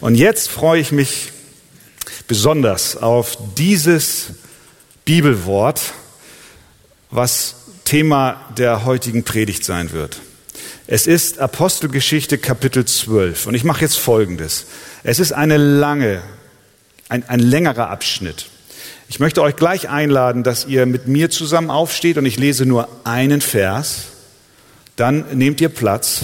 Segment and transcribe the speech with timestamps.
[0.00, 1.30] Und jetzt freue ich mich
[2.26, 4.28] besonders auf dieses
[5.04, 5.92] Bibelwort,
[7.10, 10.20] was Thema der heutigen Predigt sein wird.
[10.86, 14.66] Es ist Apostelgeschichte Kapitel 12 und ich mache jetzt Folgendes.
[15.02, 16.22] Es ist eine lange,
[17.10, 18.46] ein, ein längerer Abschnitt.
[19.08, 22.88] Ich möchte euch gleich einladen, dass ihr mit mir zusammen aufsteht und ich lese nur
[23.04, 24.04] einen Vers.
[24.96, 26.22] Dann nehmt ihr Platz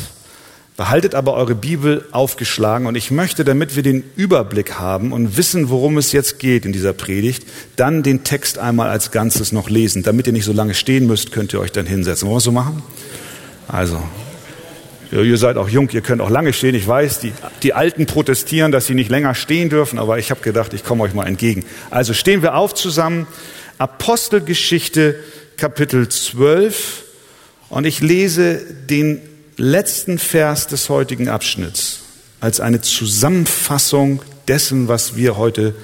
[0.76, 5.70] Behaltet aber eure Bibel aufgeschlagen und ich möchte, damit wir den Überblick haben und wissen,
[5.70, 7.44] worum es jetzt geht in dieser Predigt,
[7.76, 10.02] dann den Text einmal als Ganzes noch lesen.
[10.02, 12.26] Damit ihr nicht so lange stehen müsst, könnt ihr euch dann hinsetzen.
[12.26, 12.82] Wollen wir es so machen?
[13.68, 14.02] Also,
[15.10, 16.74] ihr seid auch jung, ihr könnt auch lange stehen.
[16.74, 17.32] Ich weiß, die,
[17.62, 21.04] die Alten protestieren, dass sie nicht länger stehen dürfen, aber ich habe gedacht, ich komme
[21.04, 21.64] euch mal entgegen.
[21.90, 23.26] Also stehen wir auf zusammen.
[23.78, 25.16] Apostelgeschichte
[25.56, 27.04] Kapitel 12
[27.70, 29.22] und ich lese den
[29.56, 32.00] letzten Vers des heutigen Abschnitts
[32.40, 35.74] als eine Zusammenfassung dessen, was wir heute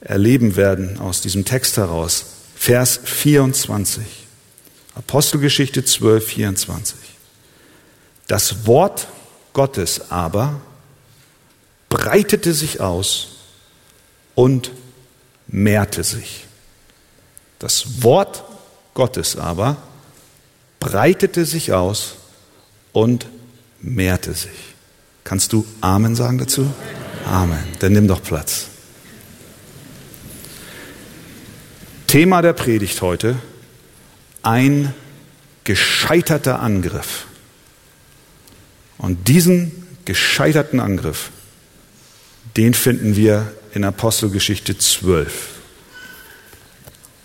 [0.00, 2.26] erleben werden aus diesem Text heraus.
[2.54, 4.04] Vers 24.
[4.94, 6.98] Apostelgeschichte 12, 24.
[8.26, 9.08] Das Wort
[9.52, 10.60] Gottes aber
[11.88, 13.28] breitete sich aus
[14.34, 14.70] und
[15.46, 16.46] mehrte sich.
[17.58, 18.44] Das Wort
[18.94, 19.76] Gottes aber
[20.80, 22.16] breitete sich aus
[22.92, 23.26] und
[23.80, 24.50] mehrte sich.
[25.24, 26.72] Kannst du Amen sagen dazu?
[27.26, 27.62] Amen.
[27.78, 28.66] Dann nimm doch Platz.
[32.06, 33.36] Thema der Predigt heute,
[34.42, 34.92] ein
[35.64, 37.26] gescheiterter Angriff.
[38.98, 41.30] Und diesen gescheiterten Angriff,
[42.56, 45.32] den finden wir in Apostelgeschichte 12.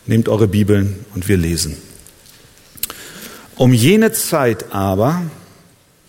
[0.06, 1.78] Nehmt eure Bibeln und wir lesen.
[3.58, 5.24] Um jene Zeit aber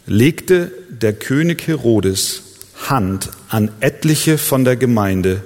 [0.08, 2.42] legte der König Herodes
[2.88, 5.42] Hand an etliche von der Gemeinde,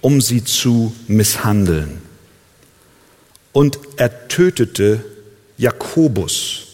[0.00, 2.02] um sie zu misshandeln.
[3.52, 5.04] Und er tötete
[5.56, 6.66] Jakobus,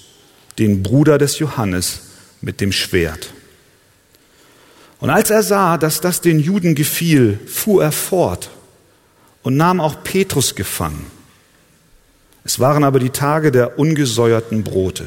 [0.59, 2.01] den Bruder des Johannes,
[2.41, 3.33] mit dem Schwert.
[5.01, 8.51] Und als er sah, dass das den Juden gefiel, fuhr er fort
[9.43, 11.07] und nahm auch Petrus gefangen.
[12.45, 15.07] Es waren aber die Tage der ungesäuerten Brote.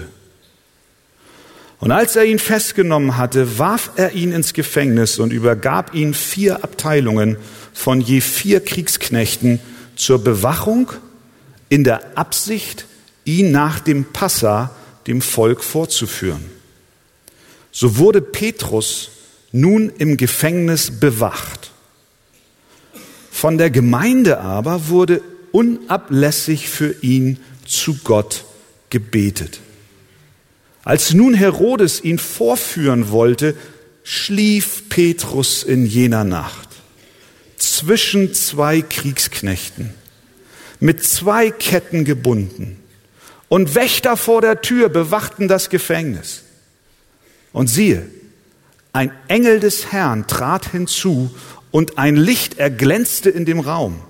[1.81, 6.63] Und als er ihn festgenommen hatte, warf er ihn ins Gefängnis und übergab ihn vier
[6.63, 7.37] Abteilungen
[7.73, 9.59] von je vier Kriegsknechten
[9.95, 10.91] zur Bewachung
[11.69, 12.85] in der Absicht,
[13.25, 14.75] ihn nach dem Passa
[15.07, 16.45] dem Volk vorzuführen.
[17.71, 19.09] So wurde Petrus
[19.51, 21.71] nun im Gefängnis bewacht.
[23.31, 28.45] Von der Gemeinde aber wurde unablässig für ihn zu Gott
[28.91, 29.61] gebetet.
[30.83, 33.55] Als nun Herodes ihn vorführen wollte,
[34.03, 36.69] schlief Petrus in jener Nacht
[37.57, 39.93] zwischen zwei Kriegsknechten,
[40.79, 42.77] mit zwei Ketten gebunden.
[43.49, 46.43] Und Wächter vor der Tür bewachten das Gefängnis.
[47.53, 48.07] Und siehe,
[48.93, 51.35] ein Engel des Herrn trat hinzu
[51.69, 54.01] und ein Licht erglänzte in dem Raum.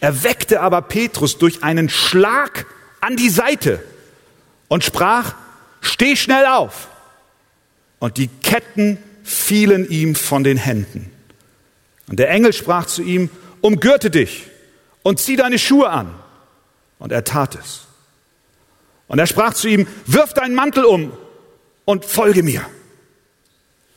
[0.00, 2.66] Er weckte aber Petrus durch einen Schlag
[3.00, 3.82] an die Seite
[4.68, 5.34] und sprach,
[5.86, 6.88] steh schnell auf.
[7.98, 11.10] Und die Ketten fielen ihm von den Händen.
[12.08, 13.30] Und der Engel sprach zu ihm,
[13.60, 14.44] umgürte dich
[15.02, 16.14] und zieh deine Schuhe an.
[16.98, 17.82] Und er tat es.
[19.08, 21.12] Und er sprach zu ihm, wirf deinen Mantel um
[21.84, 22.62] und folge mir.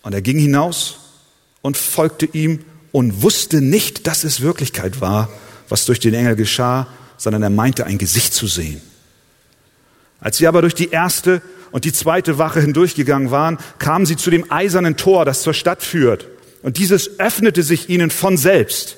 [0.01, 0.99] Und er ging hinaus
[1.61, 5.29] und folgte ihm und wusste nicht, dass es Wirklichkeit war,
[5.67, 8.81] was durch den Engel geschah, sondern er meinte ein Gesicht zu sehen.
[10.19, 14.29] Als sie aber durch die erste und die zweite Wache hindurchgegangen waren, kamen sie zu
[14.29, 16.27] dem eisernen Tor, das zur Stadt führt.
[16.61, 18.97] Und dieses öffnete sich ihnen von selbst.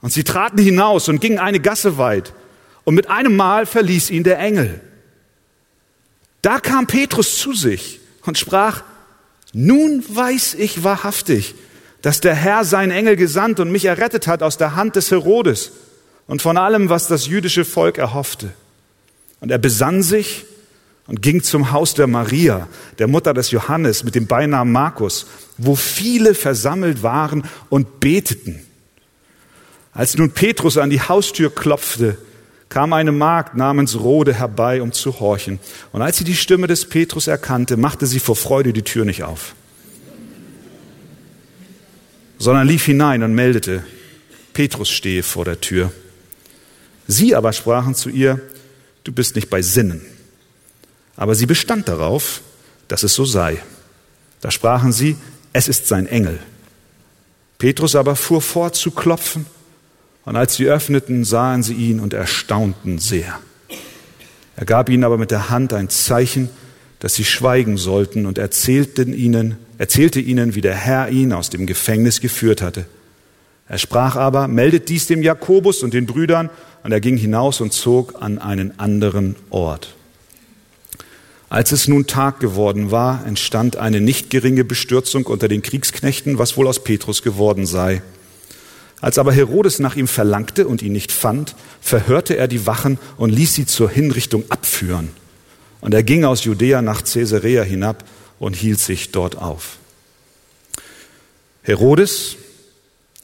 [0.00, 2.32] Und sie traten hinaus und gingen eine Gasse weit.
[2.84, 4.80] Und mit einem Mal verließ ihn der Engel.
[6.42, 8.82] Da kam Petrus zu sich und sprach,
[9.52, 11.54] nun weiß ich wahrhaftig,
[12.02, 15.72] dass der Herr seinen Engel gesandt und mich errettet hat aus der Hand des Herodes
[16.28, 18.52] und von allem, was das jüdische Volk erhoffte.
[19.40, 20.44] Und er besann sich
[21.06, 22.68] und ging zum Haus der Maria,
[22.98, 25.26] der Mutter des Johannes mit dem Beinamen Markus,
[25.56, 28.60] wo viele versammelt waren und beteten.
[29.92, 32.18] Als nun Petrus an die Haustür klopfte,
[32.68, 35.60] kam eine Magd namens Rode herbei, um zu horchen.
[35.92, 39.22] Und als sie die Stimme des Petrus erkannte, machte sie vor Freude die Tür nicht
[39.22, 39.54] auf,
[42.38, 43.84] sondern lief hinein und meldete,
[44.52, 45.92] Petrus stehe vor der Tür.
[47.06, 48.40] Sie aber sprachen zu ihr,
[49.04, 50.02] du bist nicht bei Sinnen.
[51.16, 52.42] Aber sie bestand darauf,
[52.88, 53.58] dass es so sei.
[54.40, 55.16] Da sprachen sie,
[55.52, 56.38] es ist sein Engel.
[57.58, 59.46] Petrus aber fuhr fort zu klopfen,
[60.24, 63.38] und als sie öffneten, sahen sie ihn und erstaunten sehr.
[64.56, 66.50] Er gab ihnen aber mit der Hand ein Zeichen,
[66.98, 71.66] dass sie schweigen sollten und erzählten ihnen, erzählte ihnen, wie der Herr ihn aus dem
[71.66, 72.86] Gefängnis geführt hatte.
[73.68, 76.50] Er sprach aber, meldet dies dem Jakobus und den Brüdern,
[76.82, 79.95] und er ging hinaus und zog an einen anderen Ort.
[81.48, 86.56] Als es nun Tag geworden war, entstand eine nicht geringe Bestürzung unter den Kriegsknechten, was
[86.56, 88.02] wohl aus Petrus geworden sei.
[89.00, 93.30] Als aber Herodes nach ihm verlangte und ihn nicht fand, verhörte er die Wachen und
[93.30, 95.10] ließ sie zur Hinrichtung abführen.
[95.80, 98.04] Und er ging aus Judäa nach Caesarea hinab
[98.38, 99.78] und hielt sich dort auf.
[101.62, 102.36] Herodes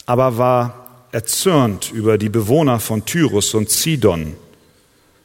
[0.07, 4.35] aber war erzürnt über die Bewohner von Tyrus und Sidon,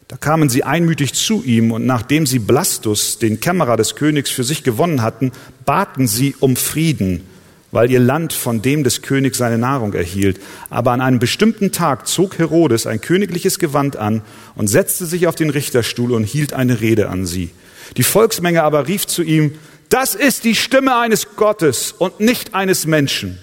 [0.07, 4.45] da kamen sie einmütig zu ihm und nachdem sie Blastus, den Kämmerer des Königs, für
[4.45, 5.33] sich gewonnen hatten,
[5.65, 7.25] baten sie um Frieden,
[7.71, 10.39] weil ihr Land von dem des Königs seine Nahrung erhielt.
[10.69, 14.21] Aber an einem bestimmten Tag zog Herodes ein königliches Gewand an
[14.55, 17.49] und setzte sich auf den Richterstuhl und hielt eine Rede an sie.
[17.97, 19.55] Die Volksmenge aber rief zu ihm,
[19.89, 23.39] das ist die Stimme eines Gottes und nicht eines Menschen.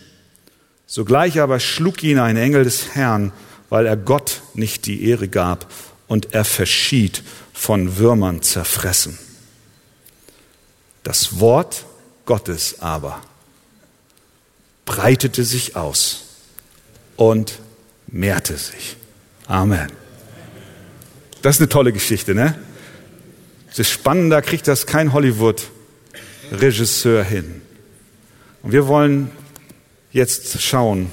[0.87, 3.33] Sogleich aber schlug ihn ein Engel des Herrn,
[3.69, 5.67] weil er Gott nicht die Ehre gab
[6.15, 9.19] und er verschied von Würmern zerfressen.
[11.03, 11.87] Das Wort
[12.25, 13.21] Gottes aber
[14.85, 16.21] breitete sich aus
[17.17, 17.59] und
[18.07, 18.97] mehrte sich.
[19.49, 19.91] Amen.
[21.43, 22.57] Das ist eine tolle Geschichte, ne?
[23.71, 27.61] Das ist spannender kriegt das kein Hollywood-Regisseur hin.
[28.63, 29.33] Und wir wollen
[30.13, 31.11] jetzt schauen,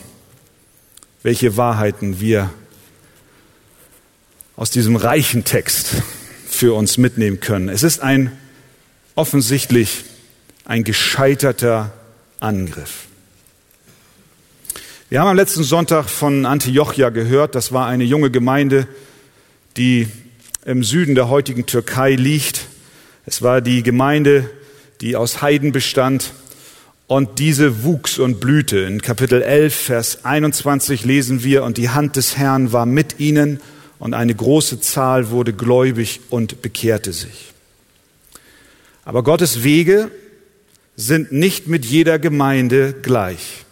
[1.23, 2.51] welche Wahrheiten wir
[4.61, 6.03] aus diesem reichen Text
[6.47, 7.67] für uns mitnehmen können.
[7.67, 8.31] Es ist ein
[9.15, 10.03] offensichtlich
[10.65, 11.91] ein gescheiterter
[12.39, 13.05] Angriff.
[15.09, 17.55] Wir haben am letzten Sonntag von Antiochia gehört.
[17.55, 18.87] Das war eine junge Gemeinde,
[19.77, 20.07] die
[20.63, 22.67] im Süden der heutigen Türkei liegt.
[23.25, 24.47] Es war die Gemeinde,
[25.01, 26.33] die aus Heiden bestand.
[27.07, 28.77] Und diese wuchs und blühte.
[28.81, 33.59] In Kapitel 11, Vers 21 lesen wir, und die Hand des Herrn war mit ihnen
[34.01, 37.53] und eine große Zahl wurde gläubig und bekehrte sich.
[39.05, 40.09] Aber Gottes Wege
[40.95, 43.63] sind nicht mit jeder Gemeinde gleich.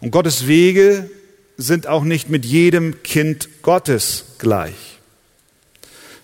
[0.00, 1.08] Und Gottes Wege
[1.56, 4.98] sind auch nicht mit jedem Kind Gottes gleich.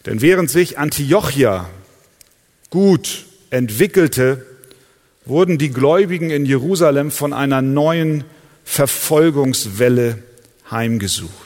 [0.05, 1.71] Denn während sich Antiochia
[2.71, 4.45] gut entwickelte,
[5.27, 8.25] wurden die Gläubigen in Jerusalem von einer neuen
[8.65, 10.25] Verfolgungswelle
[10.73, 11.42] heimgesucht.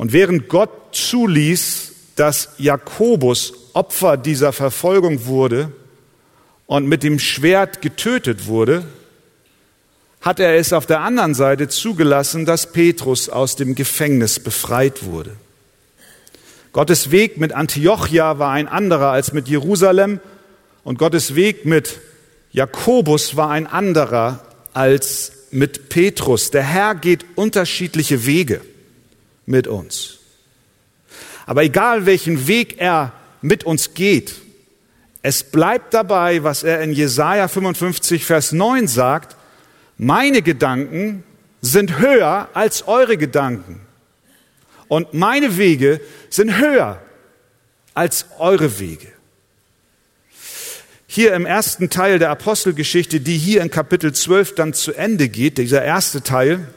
[0.00, 5.72] Und während Gott zuließ, dass Jakobus Opfer dieser Verfolgung wurde
[6.66, 8.86] und mit dem Schwert getötet wurde,
[10.22, 15.36] hat er es auf der anderen Seite zugelassen, dass Petrus aus dem Gefängnis befreit wurde.
[16.72, 20.18] Gottes Weg mit Antiochia war ein anderer als mit Jerusalem
[20.82, 22.00] und Gottes Weg mit
[22.52, 26.50] Jakobus war ein anderer als mit Petrus.
[26.50, 28.62] Der Herr geht unterschiedliche Wege
[29.50, 30.18] mit uns.
[31.44, 33.12] Aber egal welchen Weg er
[33.42, 34.36] mit uns geht,
[35.22, 39.36] es bleibt dabei, was er in Jesaja 55, Vers 9 sagt,
[39.98, 41.24] meine Gedanken
[41.60, 43.80] sind höher als eure Gedanken.
[44.88, 47.02] Und meine Wege sind höher
[47.92, 49.08] als eure Wege.
[51.06, 55.58] Hier im ersten Teil der Apostelgeschichte, die hier in Kapitel 12 dann zu Ende geht,
[55.58, 56.68] dieser erste Teil,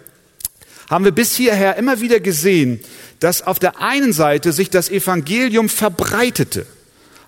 [0.90, 2.80] haben wir bis hierher immer wieder gesehen,
[3.20, 6.66] dass auf der einen Seite sich das Evangelium verbreitete.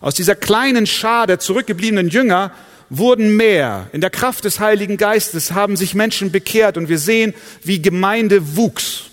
[0.02, 2.52] Aus dieser kleinen Schar der zurückgebliebenen Jünger
[2.90, 3.88] wurden mehr.
[3.94, 7.34] In der Kraft des Heiligen Geistes haben sich Menschen bekehrt und wir sehen,
[7.64, 9.06] wie Gemeinde wuchs.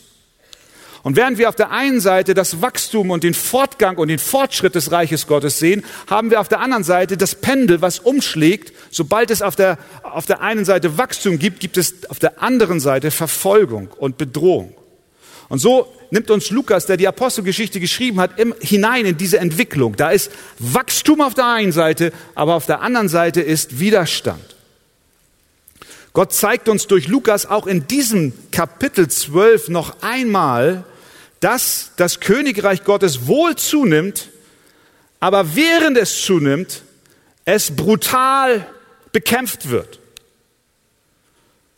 [1.03, 4.77] Und während wir auf der einen Seite das Wachstum und den Fortgang und den Fortschritt
[4.77, 8.73] des Reiches Gottes sehen, haben wir auf der anderen Seite das Pendel, was umschlägt.
[8.91, 12.79] Sobald es auf der, auf der einen Seite Wachstum gibt, gibt es auf der anderen
[12.79, 14.75] Seite Verfolgung und Bedrohung.
[15.49, 19.97] Und so nimmt uns Lukas, der die Apostelgeschichte geschrieben hat, im, hinein in diese Entwicklung.
[19.97, 24.57] Da ist Wachstum auf der einen Seite, aber auf der anderen Seite ist Widerstand.
[26.13, 30.85] Gott zeigt uns durch Lukas auch in diesem Kapitel 12 noch einmal,
[31.43, 34.31] dass das Königreich Gottes wohl zunimmt,
[35.19, 36.83] aber während es zunimmt,
[37.45, 38.65] es brutal
[39.11, 39.99] bekämpft wird.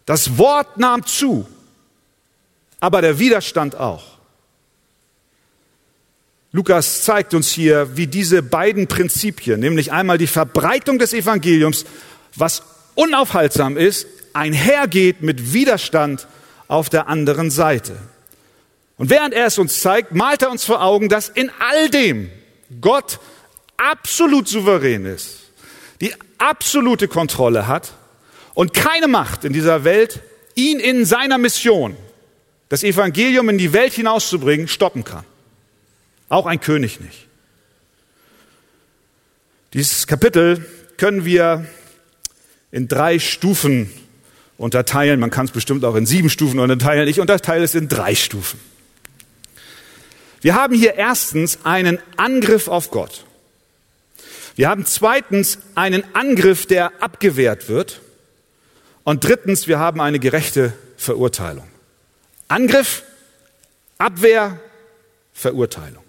[0.04, 1.49] Das Wort nahm zu,
[2.78, 4.18] aber der Widerstand auch.
[6.52, 11.87] Lukas zeigt uns hier, wie diese beiden Prinzipien, nämlich einmal die Verbreitung des Evangeliums,
[12.37, 12.62] was
[12.97, 16.28] unaufhaltsam ist, einhergeht mit Widerstand
[16.68, 17.97] auf der anderen Seite.
[18.96, 22.30] Und während er es uns zeigt, malt er uns vor Augen, dass in all dem
[22.80, 23.18] Gott
[23.76, 25.40] absolut souverän ist,
[26.00, 27.92] die absolute Kontrolle hat
[28.54, 30.20] und keine Macht in dieser Welt
[30.54, 31.96] ihn in seiner Mission,
[32.68, 35.24] das Evangelium in die Welt hinauszubringen, stoppen kann.
[36.28, 37.26] Auch ein König nicht.
[39.72, 40.64] Dieses Kapitel
[40.96, 41.66] können wir
[42.70, 43.90] in drei Stufen
[44.56, 45.18] unterteilen.
[45.18, 47.08] Man kann es bestimmt auch in sieben Stufen unterteilen.
[47.08, 48.60] Ich unterteile es in drei Stufen.
[50.44, 53.24] Wir haben hier erstens einen Angriff auf Gott.
[54.56, 58.02] Wir haben zweitens einen Angriff, der abgewehrt wird.
[59.04, 61.66] Und drittens, wir haben eine gerechte Verurteilung.
[62.46, 63.04] Angriff,
[63.96, 64.60] Abwehr,
[65.32, 66.04] Verurteilung.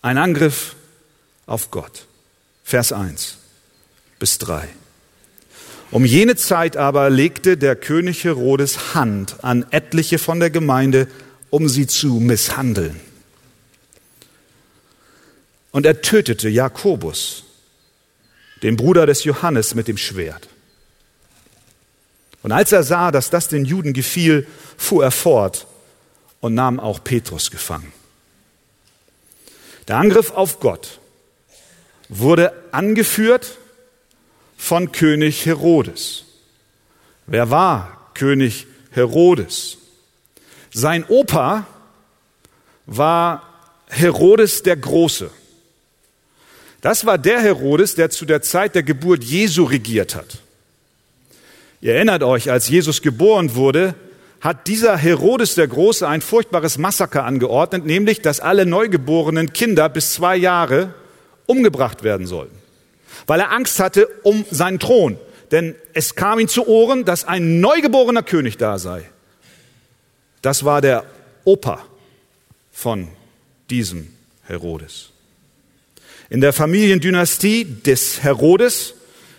[0.00, 0.74] Ein Angriff
[1.44, 2.06] auf Gott.
[2.64, 3.36] Vers 1
[4.18, 4.66] bis 3.
[5.90, 11.06] Um jene Zeit aber legte der König Herodes Hand an etliche von der Gemeinde,
[11.52, 12.98] um sie zu misshandeln.
[15.70, 17.44] Und er tötete Jakobus,
[18.62, 20.48] den Bruder des Johannes, mit dem Schwert.
[22.42, 24.46] Und als er sah, dass das den Juden gefiel,
[24.78, 25.66] fuhr er fort
[26.40, 27.92] und nahm auch Petrus gefangen.
[29.88, 31.00] Der Angriff auf Gott
[32.08, 33.58] wurde angeführt
[34.56, 36.24] von König Herodes.
[37.26, 39.76] Wer war König Herodes?
[40.72, 41.66] Sein Opa
[42.86, 43.42] war
[43.88, 45.30] Herodes der Große.
[46.80, 50.38] Das war der Herodes, der zu der Zeit der Geburt Jesu regiert hat.
[51.80, 53.94] Ihr erinnert euch, als Jesus geboren wurde,
[54.40, 60.14] hat dieser Herodes der Große ein furchtbares Massaker angeordnet, nämlich, dass alle neugeborenen Kinder bis
[60.14, 60.94] zwei Jahre
[61.46, 62.56] umgebracht werden sollten,
[63.26, 65.18] weil er Angst hatte um seinen Thron.
[65.52, 69.04] Denn es kam ihm zu Ohren, dass ein neugeborener König da sei.
[70.42, 71.04] Das war der
[71.44, 71.84] Opa
[72.72, 73.08] von
[73.70, 74.08] diesem
[74.44, 75.10] Herodes.
[76.30, 78.94] In der Familiendynastie des Herodes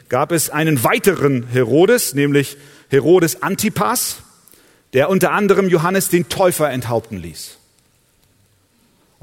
[0.10, 2.58] gab es einen weiteren Herodes, nämlich
[2.90, 4.18] Herodes Antipas,
[4.94, 7.58] der unter anderem Johannes den Täufer enthaupten ließ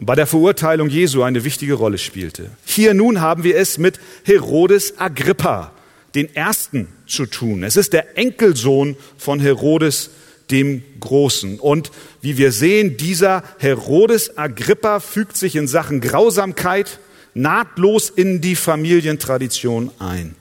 [0.00, 2.48] und bei der Verurteilung Jesu eine wichtige Rolle spielte.
[2.64, 5.72] Hier nun haben wir es mit Herodes Agrippa,
[6.14, 7.64] den Ersten, zu tun.
[7.64, 10.08] Es ist der Enkelsohn von Herodes
[10.50, 11.58] dem Großen.
[11.58, 11.90] Und
[12.20, 16.98] wie wir sehen, dieser Herodes Agrippa fügt sich in Sachen Grausamkeit
[17.34, 20.34] nahtlos in die Familientradition ein.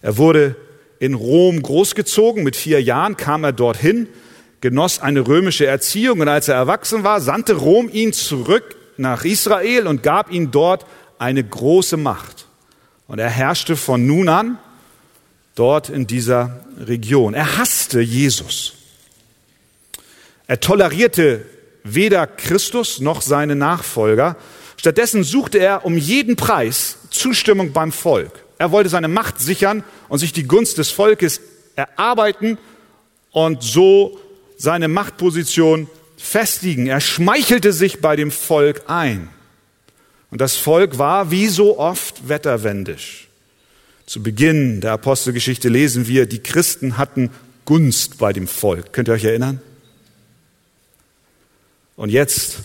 [0.00, 0.56] Er wurde
[0.98, 2.44] in Rom großgezogen.
[2.44, 4.08] Mit vier Jahren kam er dorthin
[4.62, 9.86] genoss eine römische Erziehung und als er erwachsen war, sandte Rom ihn zurück nach Israel
[9.86, 10.86] und gab ihm dort
[11.18, 12.46] eine große Macht.
[13.08, 14.58] Und er herrschte von nun an
[15.56, 17.34] dort in dieser Region.
[17.34, 18.74] Er hasste Jesus.
[20.52, 21.46] Er tolerierte
[21.82, 24.36] weder Christus noch seine Nachfolger.
[24.76, 28.44] Stattdessen suchte er um jeden Preis Zustimmung beim Volk.
[28.58, 31.40] Er wollte seine Macht sichern und sich die Gunst des Volkes
[31.74, 32.58] erarbeiten
[33.30, 34.20] und so
[34.58, 36.86] seine Machtposition festigen.
[36.86, 39.30] Er schmeichelte sich bei dem Volk ein.
[40.30, 43.28] Und das Volk war wie so oft wetterwendisch.
[44.04, 47.30] Zu Beginn der Apostelgeschichte lesen wir, die Christen hatten
[47.64, 48.92] Gunst bei dem Volk.
[48.92, 49.62] Könnt ihr euch erinnern?
[52.02, 52.56] Und jetzt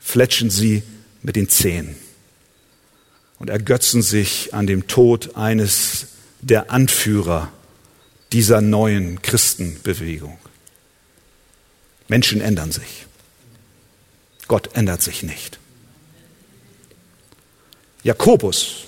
[0.00, 0.82] fletschen sie
[1.20, 1.96] mit den Zähnen
[3.38, 6.06] und ergötzen sich an dem Tod eines
[6.40, 7.52] der Anführer
[8.32, 10.38] dieser neuen Christenbewegung.
[12.08, 13.04] Menschen ändern sich.
[14.48, 15.58] Gott ändert sich nicht.
[18.02, 18.84] Jakobus,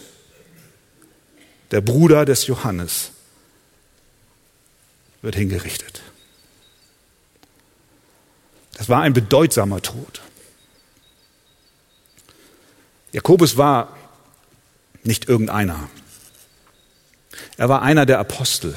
[1.71, 3.11] der Bruder des Johannes,
[5.21, 6.01] wird hingerichtet.
[8.77, 10.21] Das war ein bedeutsamer Tod.
[13.13, 13.97] Jakobus war
[15.03, 15.89] nicht irgendeiner.
[17.57, 18.75] Er war einer der Apostel.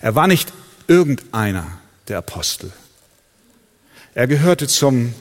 [0.00, 0.52] Er war nicht
[0.86, 1.66] irgendeiner
[2.06, 2.72] der Apostel.
[4.14, 5.12] Er gehörte zum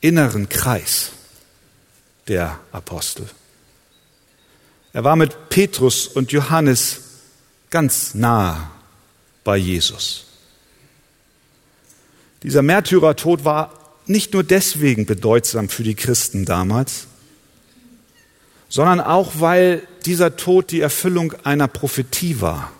[0.00, 1.10] inneren Kreis
[2.28, 3.28] der Apostel.
[4.92, 7.00] Er war mit Petrus und Johannes
[7.70, 8.70] ganz nah
[9.42, 10.26] bei Jesus.
[12.42, 13.72] Dieser Märtyrertod war
[14.06, 17.06] nicht nur deswegen bedeutsam für die Christen damals,
[18.68, 22.72] sondern auch, weil dieser Tod die Erfüllung einer Prophetie war.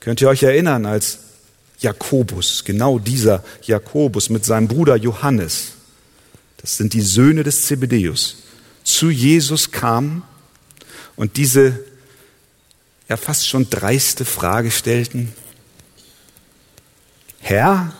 [0.00, 1.20] Könnt ihr euch erinnern, als
[1.78, 5.72] Jakobus, genau dieser Jakobus mit seinem Bruder Johannes,
[6.58, 8.36] das sind die Söhne des Zebedeus,
[8.82, 10.22] zu Jesus kam
[11.16, 11.84] und diese
[13.08, 15.32] ja fast schon dreiste Frage stellten.
[17.40, 17.92] Herr,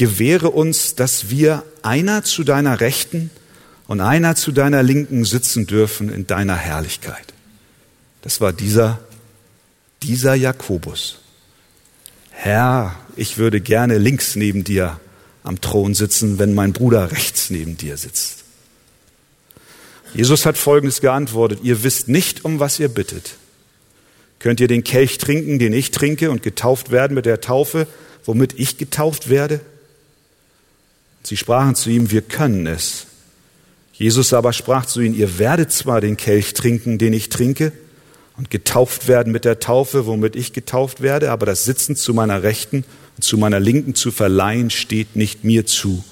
[0.00, 3.30] gewähre uns, dass wir einer zu deiner Rechten
[3.86, 7.34] und einer zu deiner Linken sitzen dürfen in deiner Herrlichkeit.
[8.22, 8.98] Das war dieser,
[10.02, 11.18] dieser Jakobus.
[12.30, 14.98] Herr, ich würde gerne links neben dir
[15.42, 18.44] am Thron sitzen, wenn mein Bruder rechts neben dir sitzt.
[20.14, 23.36] Jesus hat Folgendes geantwortet, ihr wisst nicht, um was ihr bittet.
[24.38, 27.86] Könnt ihr den Kelch trinken, den ich trinke, und getauft werden mit der Taufe,
[28.24, 29.60] womit ich getauft werde?
[31.22, 33.06] Sie sprachen zu ihm, wir können es.
[33.92, 37.72] Jesus aber sprach zu ihnen, ihr werdet zwar den Kelch trinken, den ich trinke,
[38.38, 42.42] und getauft werden mit der Taufe, womit ich getauft werde, aber das Sitzen zu meiner
[42.42, 42.84] Rechten
[43.16, 46.02] und zu meiner Linken zu verleihen, steht nicht mir zu.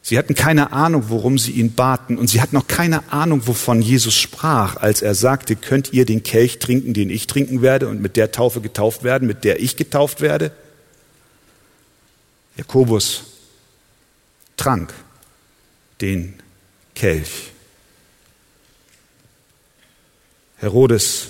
[0.00, 3.82] Sie hatten keine Ahnung, worum sie ihn baten, und sie hatten auch keine Ahnung, wovon
[3.82, 8.00] Jesus sprach, als er sagte, könnt ihr den Kelch trinken, den ich trinken werde, und
[8.00, 10.52] mit der Taufe getauft werden, mit der ich getauft werde?
[12.56, 13.29] Jakobus
[14.60, 14.92] trank
[16.02, 16.34] den
[16.94, 17.50] Kelch.
[20.58, 21.28] Herodes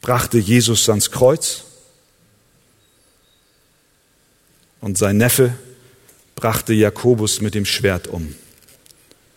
[0.00, 1.62] brachte Jesus ans Kreuz
[4.80, 5.56] und sein Neffe
[6.34, 8.34] brachte Jakobus mit dem Schwert um.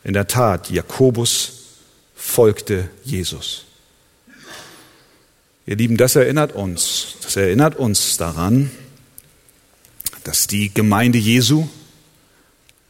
[0.03, 1.51] In der Tat, Jakobus
[2.15, 3.65] folgte Jesus.
[5.67, 7.06] Ihr Lieben, das erinnert uns,
[7.38, 8.72] erinnert uns daran,
[10.24, 11.67] dass die Gemeinde Jesu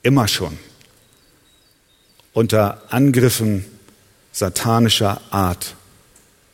[0.01, 0.57] immer schon
[2.33, 3.65] unter Angriffen
[4.31, 5.75] satanischer Art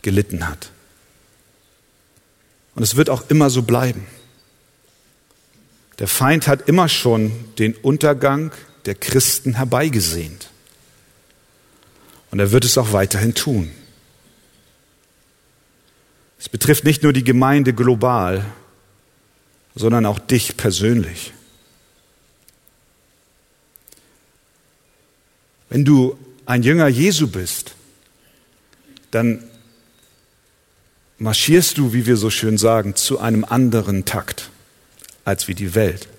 [0.02, 0.72] gelitten hat.
[2.76, 4.08] Und es wird auch immer so bleiben.
[6.00, 8.52] Der Feind hat immer schon den Untergang
[8.86, 10.50] der Christen herbeigesehnt.
[12.32, 13.72] Und er wird es auch weiterhin tun.
[16.44, 18.44] Es betrifft nicht nur die Gemeinde global,
[19.76, 21.32] sondern auch dich persönlich.
[25.70, 27.76] Wenn du ein Jünger Jesu bist,
[29.12, 29.42] dann
[31.18, 34.50] marschierst du, wie wir so schön sagen, zu einem anderen Takt
[35.24, 36.10] als wie die Welt.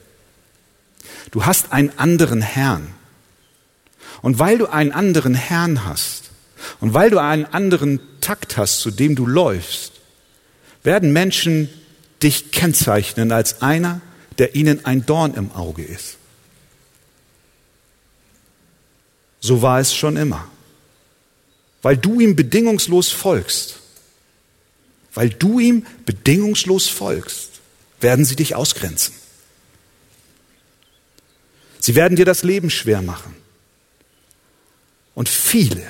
[1.32, 2.94] Du hast einen anderen Herrn.
[4.22, 6.30] Und weil du einen anderen Herrn hast
[6.80, 9.93] und weil du einen anderen Takt hast, zu dem du läufst,
[10.84, 11.68] werden Menschen
[12.22, 14.00] dich kennzeichnen als einer,
[14.38, 16.18] der ihnen ein Dorn im Auge ist.
[19.40, 20.48] So war es schon immer.
[21.82, 23.80] Weil du ihm bedingungslos folgst,
[25.12, 27.60] weil du ihm bedingungslos folgst,
[28.00, 29.14] werden sie dich ausgrenzen.
[31.78, 33.34] Sie werden dir das Leben schwer machen.
[35.14, 35.82] Und viele,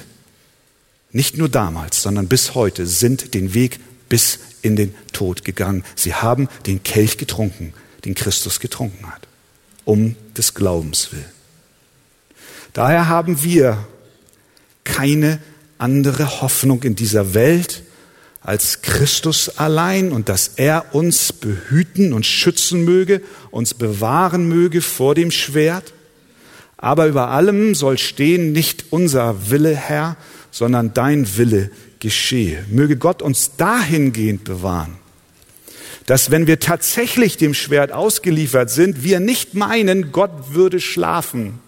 [1.13, 3.79] nicht nur damals, sondern bis heute, sind den Weg
[4.09, 5.85] bis in den Tod gegangen.
[5.95, 7.75] Sie haben den Kelch getrunken,
[8.05, 9.29] den Christus getrunken hat,
[9.85, 11.25] um des Glaubens willen.
[12.73, 13.87] Daher haben wir
[14.83, 15.39] keine
[15.79, 17.83] andere Hoffnung in dieser Welt
[18.41, 25.15] als Christus allein und dass er uns behüten und schützen möge, uns bewahren möge vor
[25.15, 25.93] dem Schwert.
[26.77, 30.17] Aber über allem soll stehen nicht unser Wille, Herr,
[30.51, 31.71] sondern dein Wille
[32.05, 32.63] geschehe.
[32.69, 34.99] Möge Gott uns dahingehend bewahren,
[36.05, 41.61] dass wenn wir tatsächlich dem Schwert ausgeliefert sind, wir nicht meinen, Gott würde schlafen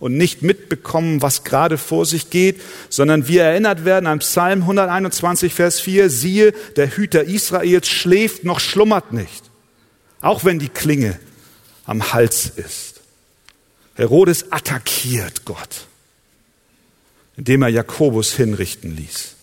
[0.00, 5.54] und nicht mitbekommen, was gerade vor sich geht, sondern wir erinnert werden an Psalm 121,
[5.54, 9.44] Vers 4, siehe, der Hüter Israels schläft noch schlummert nicht,
[10.20, 11.20] auch wenn die Klinge
[11.86, 13.00] am Hals ist.
[13.94, 15.86] Herodes attackiert Gott,
[17.36, 19.33] indem er Jakobus hinrichten ließ.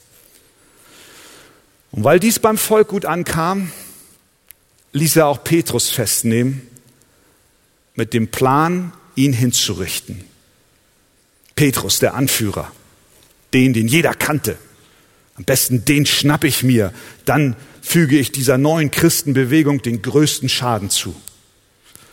[1.91, 3.71] Und weil dies beim Volk gut ankam,
[4.93, 6.67] ließ er auch Petrus festnehmen
[7.95, 10.23] mit dem Plan, ihn hinzurichten.
[11.55, 12.71] Petrus, der Anführer,
[13.53, 14.57] den, den jeder kannte.
[15.35, 16.93] Am besten den schnapp ich mir,
[17.25, 21.15] dann füge ich dieser neuen Christenbewegung den größten Schaden zu.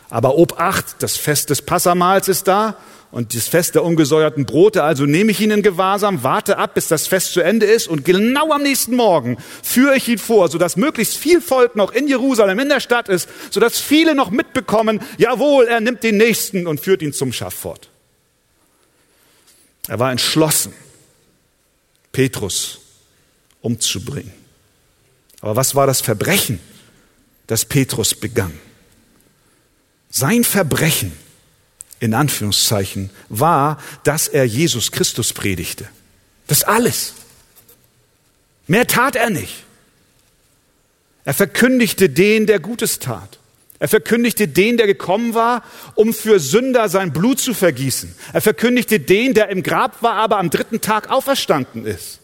[0.09, 2.77] Aber Obacht, das Fest des Passamals ist da
[3.11, 6.87] und das Fest der ungesäuerten Brote, also nehme ich ihn in Gewahrsam, warte ab, bis
[6.87, 10.75] das Fest zu Ende ist und genau am nächsten Morgen führe ich ihn vor, sodass
[10.75, 15.65] möglichst viel Volk noch in Jerusalem, in der Stadt ist, sodass viele noch mitbekommen, jawohl,
[15.65, 17.89] er nimmt den Nächsten und führt ihn zum Schafott.
[19.87, 20.73] Er war entschlossen,
[22.11, 22.79] Petrus
[23.61, 24.33] umzubringen.
[25.41, 26.59] Aber was war das Verbrechen,
[27.47, 28.53] das Petrus begann?
[30.11, 31.11] Sein Verbrechen
[31.99, 35.87] in Anführungszeichen, war, dass er Jesus Christus predigte.
[36.47, 37.13] Das alles.
[38.67, 39.63] Mehr tat er nicht.
[41.25, 43.39] Er verkündigte den, der Gutes tat.
[43.79, 45.63] Er verkündigte den, der gekommen war,
[45.95, 48.13] um für Sünder sein Blut zu vergießen.
[48.33, 52.19] Er verkündigte den, der im Grab war, aber am dritten Tag auferstanden ist.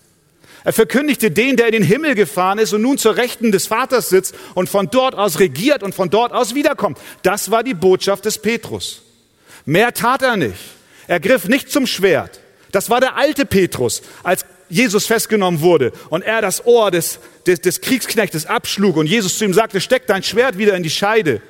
[0.65, 4.09] Er verkündigte den, der in den Himmel gefahren ist und nun zur Rechten des Vaters
[4.09, 6.97] sitzt und von dort aus regiert und von dort aus wiederkommt.
[7.21, 9.04] Das war die Botschaft des Petrus.
[9.65, 10.59] Mehr tat er nicht.
[11.07, 12.39] Er griff nicht zum Schwert.
[12.71, 17.61] Das war der alte Petrus, als Jesus festgenommen wurde und er das Ohr des, des,
[17.61, 21.41] des Kriegsknechtes abschlug und Jesus zu ihm sagte, steck dein Schwert wieder in die Scheide.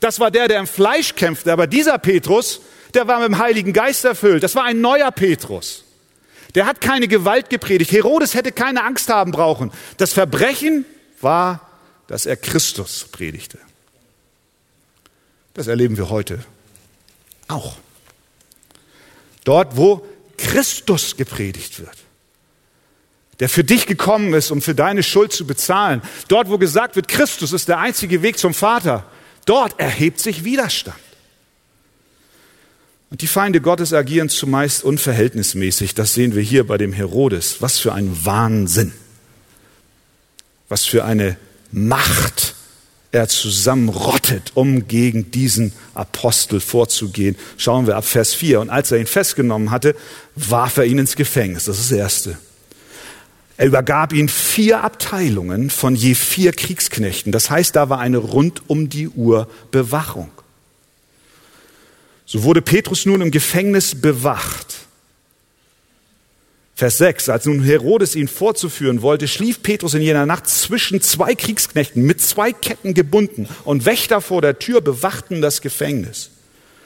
[0.00, 1.52] Das war der, der im Fleisch kämpfte.
[1.52, 2.60] Aber dieser Petrus,
[2.92, 4.42] der war mit dem Heiligen Geist erfüllt.
[4.42, 5.84] Das war ein neuer Petrus.
[6.54, 7.90] Der hat keine Gewalt gepredigt.
[7.92, 9.72] Herodes hätte keine Angst haben brauchen.
[9.96, 10.84] Das Verbrechen
[11.20, 11.68] war,
[12.06, 13.58] dass er Christus predigte.
[15.54, 16.44] Das erleben wir heute
[17.48, 17.76] auch.
[19.44, 21.96] Dort, wo Christus gepredigt wird,
[23.40, 27.08] der für dich gekommen ist, um für deine Schuld zu bezahlen, dort, wo gesagt wird,
[27.08, 29.04] Christus ist der einzige Weg zum Vater,
[29.44, 30.96] dort erhebt sich Widerstand.
[33.10, 35.94] Und die Feinde Gottes agieren zumeist unverhältnismäßig.
[35.94, 37.62] Das sehen wir hier bei dem Herodes.
[37.62, 38.92] Was für ein Wahnsinn.
[40.68, 41.36] Was für eine
[41.70, 42.53] Macht
[43.14, 47.36] er zusammenrottet, um gegen diesen Apostel vorzugehen.
[47.56, 48.60] Schauen wir ab Vers 4.
[48.60, 49.94] Und als er ihn festgenommen hatte,
[50.34, 51.66] warf er ihn ins Gefängnis.
[51.66, 52.38] Das ist das Erste.
[53.56, 57.30] Er übergab ihn vier Abteilungen von je vier Kriegsknechten.
[57.30, 60.30] Das heißt, da war eine rund um die Uhr Bewachung.
[62.26, 64.83] So wurde Petrus nun im Gefängnis bewacht.
[66.76, 71.36] Vers 6, als nun Herodes ihn vorzuführen wollte, schlief Petrus in jener Nacht zwischen zwei
[71.36, 76.30] Kriegsknechten mit zwei Ketten gebunden und Wächter vor der Tür bewachten das Gefängnis.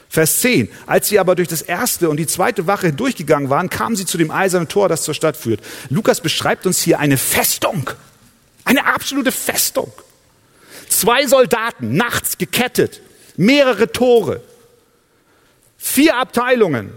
[0.07, 3.95] Vers 10, als sie aber durch das erste und die zweite Wache hindurchgegangen waren, kamen
[3.95, 5.61] sie zu dem eisernen Tor, das zur Stadt führt.
[5.89, 7.89] Lukas beschreibt uns hier eine Festung,
[8.65, 9.91] eine absolute Festung.
[10.87, 13.01] Zwei Soldaten, nachts gekettet,
[13.37, 14.41] mehrere Tore,
[15.77, 16.91] vier Abteilungen,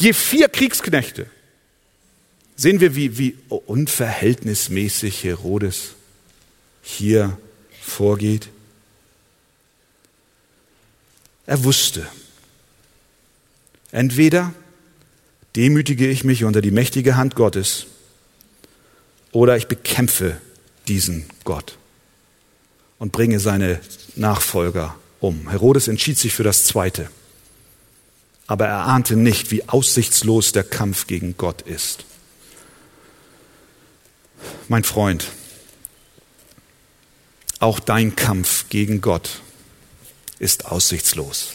[0.00, 1.26] Je vier Kriegsknechte.
[2.56, 5.90] Sehen wir, wie, wie unverhältnismäßig Herodes
[6.82, 7.38] hier
[7.82, 8.48] vorgeht.
[11.46, 12.06] Er wusste,
[13.92, 14.54] entweder
[15.56, 17.86] demütige ich mich unter die mächtige Hand Gottes
[19.32, 20.40] oder ich bekämpfe
[20.88, 21.76] diesen Gott
[22.98, 23.80] und bringe seine
[24.16, 25.50] Nachfolger um.
[25.50, 27.10] Herodes entschied sich für das Zweite
[28.50, 32.04] aber er ahnte nicht, wie aussichtslos der Kampf gegen Gott ist.
[34.66, 35.28] Mein Freund,
[37.60, 39.40] auch dein Kampf gegen Gott
[40.40, 41.52] ist aussichtslos.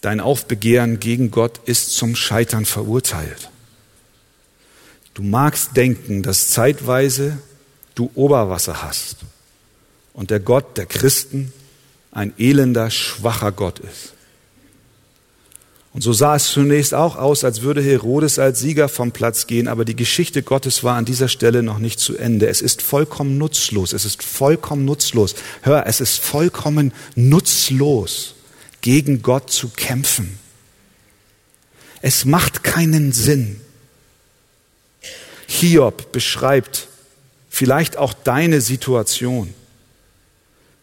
[0.00, 3.50] Dein Aufbegehren gegen Gott ist zum Scheitern verurteilt.
[5.14, 7.38] Du magst denken, dass zeitweise
[7.94, 9.18] du Oberwasser hast
[10.12, 11.52] und der Gott der Christen
[12.14, 14.14] ein elender, schwacher Gott ist.
[15.92, 19.68] Und so sah es zunächst auch aus, als würde Herodes als Sieger vom Platz gehen,
[19.68, 22.48] aber die Geschichte Gottes war an dieser Stelle noch nicht zu Ende.
[22.48, 25.36] Es ist vollkommen nutzlos, es ist vollkommen nutzlos.
[25.62, 28.34] Hör, es ist vollkommen nutzlos,
[28.80, 30.38] gegen Gott zu kämpfen.
[32.02, 33.60] Es macht keinen Sinn.
[35.46, 36.88] Hiob beschreibt
[37.48, 39.54] vielleicht auch deine Situation,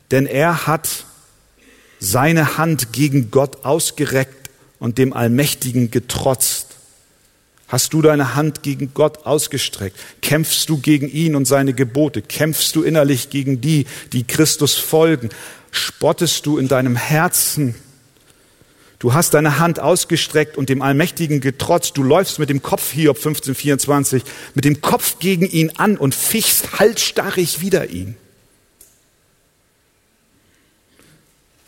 [0.09, 1.05] denn er hat
[2.01, 6.67] seine Hand gegen Gott ausgereckt und dem Allmächtigen getrotzt?
[7.67, 9.97] Hast du deine Hand gegen Gott ausgestreckt?
[10.21, 12.21] Kämpfst du gegen ihn und seine Gebote?
[12.21, 15.29] Kämpfst du innerlich gegen die, die Christus folgen?
[15.71, 17.75] Spottest du in deinem Herzen?
[18.99, 21.97] Du hast deine Hand ausgestreckt und dem Allmächtigen getrotzt.
[21.97, 26.77] Du läufst mit dem Kopf, Hiob 1524, mit dem Kopf gegen ihn an und fichst
[26.79, 28.15] halsstarrig wider ihn.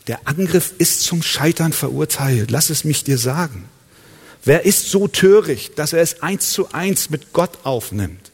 [0.06, 2.50] Der Angriff ist zum Scheitern verurteilt.
[2.50, 3.68] Lass es mich dir sagen.
[4.44, 8.30] Wer ist so töricht, dass er es eins zu eins mit Gott aufnimmt?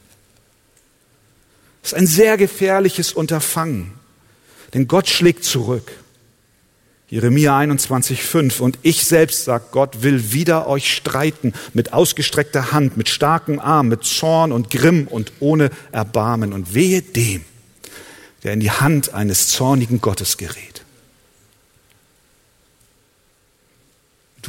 [1.83, 3.93] Das ist ein sehr gefährliches Unterfangen,
[4.75, 5.93] denn Gott schlägt zurück.
[7.09, 13.09] Jeremia 21,5 und ich selbst, sagt Gott, will wieder euch streiten mit ausgestreckter Hand, mit
[13.09, 16.53] starkem Arm, mit Zorn und Grimm und ohne Erbarmen.
[16.53, 17.45] Und wehe dem,
[18.45, 20.80] der in die Hand eines zornigen Gottes gerät.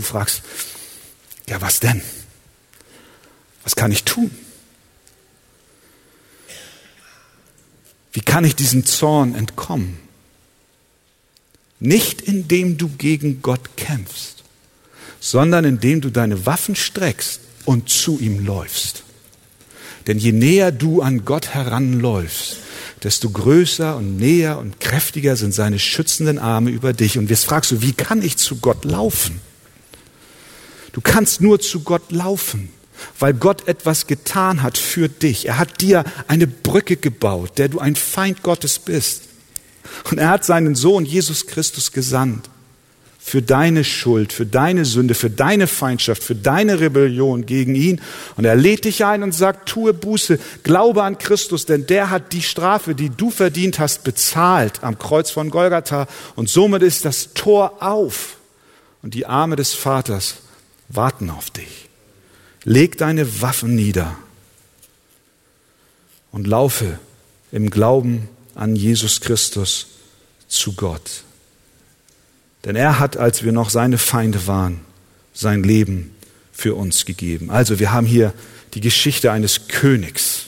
[0.02, 0.42] Du fragst,
[1.48, 2.02] ja, was denn?
[3.64, 4.32] Was kann ich tun?
[8.12, 10.00] Wie kann ich diesem Zorn entkommen?
[11.80, 14.44] Nicht indem du gegen Gott kämpfst,
[15.20, 19.04] sondern indem du deine Waffen streckst und zu ihm läufst.
[20.08, 22.58] Denn je näher du an Gott heranläufst,
[23.04, 27.20] desto größer und näher und kräftiger sind seine schützenden Arme über dich.
[27.20, 29.51] Und jetzt fragst du, wie kann ich zu Gott laufen?
[30.93, 32.69] Du kannst nur zu Gott laufen,
[33.19, 35.47] weil Gott etwas getan hat für dich.
[35.47, 39.23] Er hat dir eine Brücke gebaut, der du ein Feind Gottes bist.
[40.10, 42.49] Und er hat seinen Sohn Jesus Christus gesandt
[43.23, 48.01] für deine Schuld, für deine Sünde, für deine Feindschaft, für deine Rebellion gegen ihn.
[48.36, 52.34] Und er lädt dich ein und sagt, tue Buße, glaube an Christus, denn der hat
[52.34, 56.08] die Strafe, die du verdient hast, bezahlt am Kreuz von Golgatha.
[56.36, 58.38] Und somit ist das Tor auf
[59.04, 60.38] und die Arme des Vaters
[60.95, 61.89] warten auf dich.
[62.63, 64.17] Leg deine Waffen nieder
[66.32, 66.99] und laufe
[67.51, 69.88] im Glauben an Jesus Christus
[70.47, 71.23] zu Gott.
[72.65, 74.82] Denn er hat, als wir noch seine Feinde waren,
[75.34, 76.13] sein Leben
[76.51, 77.49] für uns gegeben.
[77.49, 78.34] Also wir haben hier
[78.73, 80.45] die Geschichte eines Königs,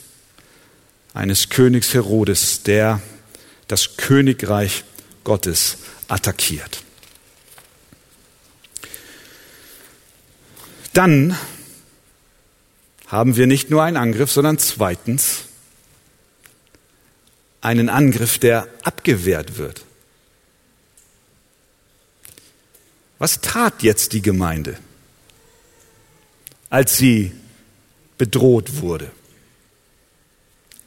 [1.13, 3.01] eines Königs Herodes, der
[3.67, 4.83] das Königreich
[5.23, 5.77] Gottes
[6.07, 6.82] attackiert.
[10.93, 11.35] Dann
[13.07, 15.45] haben wir nicht nur einen Angriff, sondern zweitens
[17.61, 19.85] einen Angriff, der abgewehrt wird.
[23.17, 24.77] Was tat jetzt die Gemeinde,
[26.69, 27.31] als sie
[28.17, 29.11] bedroht wurde,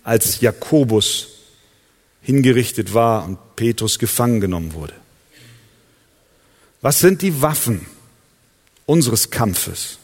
[0.04, 1.28] als Jakobus
[2.22, 4.94] hingerichtet war und Petrus gefangen genommen wurde?
[6.82, 7.86] Was sind die Waffen
[8.86, 9.98] unseres Kampfes?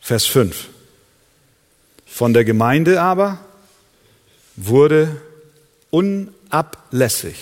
[0.00, 0.68] Vers 5.
[2.06, 3.38] Von der Gemeinde aber
[4.56, 5.20] wurde
[5.90, 7.36] unablässig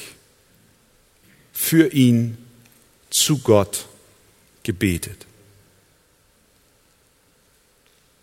[1.53, 2.39] für ihn
[3.11, 3.87] zu Gott
[4.63, 5.27] gebetet.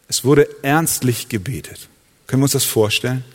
[0.08, 1.90] Es wurde ernstlich gebetet.
[2.28, 3.26] Können wir uns das vorstellen?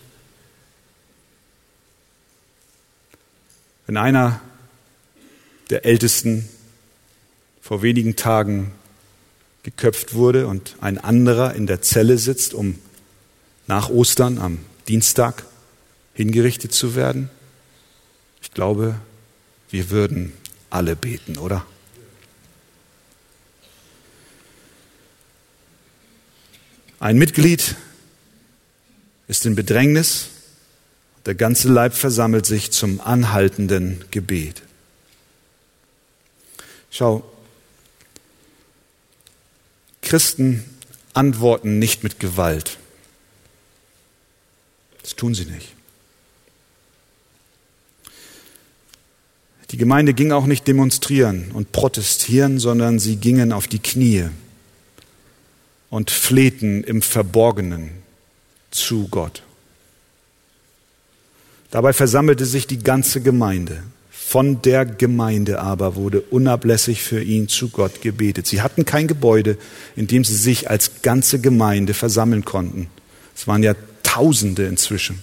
[3.87, 4.41] Wenn einer
[5.71, 6.49] der Ältesten
[7.63, 8.73] vor wenigen Tagen
[9.63, 12.79] geköpft wurde und ein anderer in der Zelle sitzt, um
[13.69, 15.45] nach Ostern am Dienstag
[16.13, 17.31] hingerichtet zu werden,
[18.43, 18.97] ich glaube,
[19.71, 20.33] wir würden
[20.69, 21.65] alle beten, oder?
[26.99, 27.77] Ein Mitglied
[29.29, 30.29] ist in Bedrängnis,
[31.27, 34.63] der ganze Leib versammelt sich zum anhaltenden Gebet.
[36.91, 37.32] Schau,
[40.13, 40.63] Christen
[41.15, 42.77] antworten nicht mit Gewalt.
[45.01, 45.73] Das tun sie nicht.
[49.71, 54.29] Die Gemeinde ging auch nicht demonstrieren und protestieren, sondern sie gingen auf die Knie
[55.89, 57.93] und flehten im Verborgenen
[58.71, 59.43] zu Gott.
[61.71, 63.83] Dabei versammelte sich die ganze Gemeinde.
[64.33, 68.47] Von der Gemeinde aber wurde unablässig für ihn zu Gott gebetet.
[68.47, 69.59] Sie hatten kein Gebäude,
[69.95, 72.89] in dem sie sich als ganze Gemeinde versammeln konnten.
[73.37, 75.19] Es waren ja Tausende inzwischen.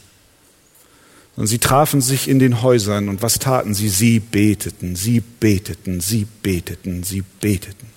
[1.35, 3.89] Und sie trafen sich in den Häusern und was taten sie?
[3.89, 7.87] Sie beteten, sie beteten, sie beteten, sie beteten.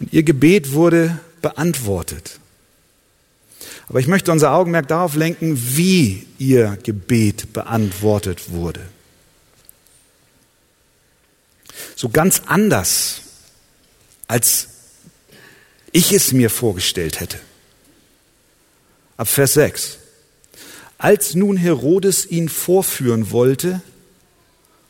[0.00, 2.40] Und ihr Gebet wurde beantwortet.
[3.90, 8.80] Aber ich möchte unser Augenmerk darauf lenken, wie ihr Gebet beantwortet wurde.
[11.96, 13.22] So ganz anders,
[14.26, 14.68] als
[15.92, 17.38] ich es mir vorgestellt hätte.
[19.16, 19.98] Ab Vers 6.
[20.98, 23.80] Als nun Herodes ihn vorführen wollte,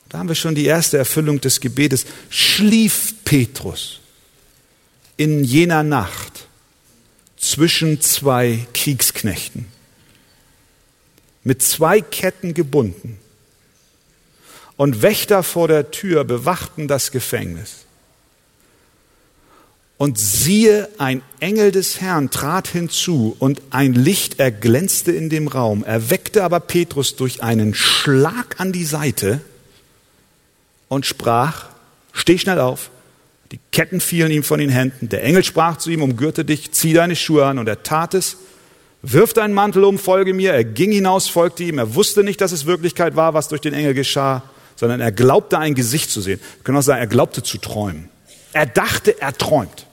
[0.09, 4.01] da haben wir schon die erste Erfüllung des Gebetes, schlief Petrus
[5.17, 6.47] in jener Nacht
[7.37, 9.67] zwischen zwei Kriegsknechten,
[11.45, 13.19] mit zwei Ketten gebunden.
[14.79, 17.85] Und Wächter vor der Tür bewachten das Gefängnis.
[19.97, 25.83] Und siehe, ein Engel des Herrn trat hinzu und ein Licht erglänzte in dem Raum,
[25.83, 29.41] erweckte aber Petrus durch einen Schlag an die Seite
[30.87, 31.67] und sprach,
[32.13, 32.91] steh schnell auf.
[33.51, 35.09] Die Ketten fielen ihm von den Händen.
[35.09, 37.59] Der Engel sprach zu ihm, umgürte dich, zieh deine Schuhe an.
[37.59, 38.37] Und er tat es,
[39.03, 40.53] wirf deinen Mantel um, folge mir.
[40.53, 41.79] Er ging hinaus, folgte ihm.
[41.79, 44.45] Er wusste nicht, dass es Wirklichkeit war, was durch den Engel geschah,
[44.79, 46.39] sondern er glaubte ein Gesicht zu sehen.
[46.39, 48.09] Wir können auch sagen, er glaubte zu träumen.
[48.53, 49.87] Er dachte, er träumt.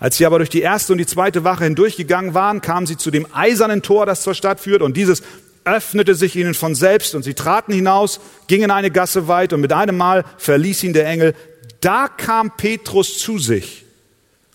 [0.00, 3.10] Als sie aber durch die erste und die zweite Wache hindurchgegangen waren, kamen sie zu
[3.10, 4.80] dem eisernen Tor, das zur Stadt führt.
[4.80, 5.22] Und dieses
[5.64, 9.72] öffnete sich ihnen von selbst und sie traten hinaus, gingen eine Gasse weit und mit
[9.72, 11.34] einem Mal verließ ihn der Engel.
[11.80, 13.84] Da kam Petrus zu sich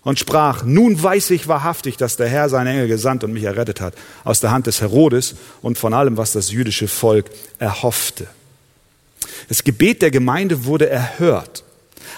[0.02, 3.80] und sprach, nun weiß ich wahrhaftig, dass der Herr seinen Engel gesandt und mich errettet
[3.80, 7.28] hat aus der Hand des Herodes und von allem, was das jüdische Volk
[7.60, 8.28] erhoffte.
[9.48, 11.64] Das Gebet der Gemeinde wurde erhört,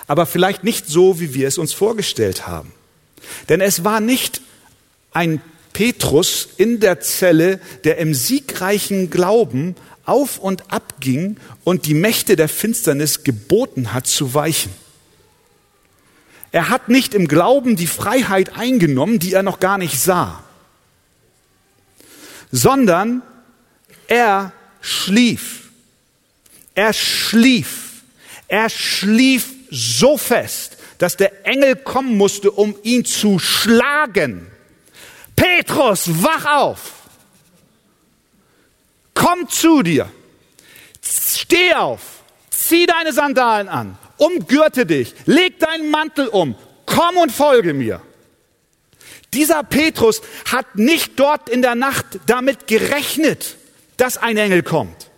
[0.08, 2.72] aber vielleicht nicht so, wie wir es uns vorgestellt haben.
[3.50, 4.42] Denn es war nicht
[5.14, 5.42] ein
[5.74, 12.36] Petrus in der Zelle, der im siegreichen Glauben auf und ab ging und die Mächte
[12.36, 14.74] der Finsternis geboten hat zu weichen.
[16.52, 20.44] Er hat nicht im Glauben die Freiheit eingenommen, die er noch gar nicht sah,
[22.52, 23.22] sondern
[24.08, 25.69] er schlief.
[26.80, 28.04] Er schlief.
[28.48, 34.50] Er schlief so fest, dass der Engel kommen musste, um ihn zu schlagen.
[35.36, 36.94] Petrus, wach auf.
[39.14, 40.10] Komm zu dir.
[41.04, 42.00] Steh auf.
[42.50, 43.98] Zieh deine Sandalen an.
[44.16, 45.14] Umgürte dich.
[45.26, 46.56] Leg deinen Mantel um.
[46.86, 48.02] Komm und folge mir.
[49.34, 53.58] Dieser Petrus hat nicht dort in der Nacht damit gerechnet,
[53.98, 55.09] dass ein Engel kommt.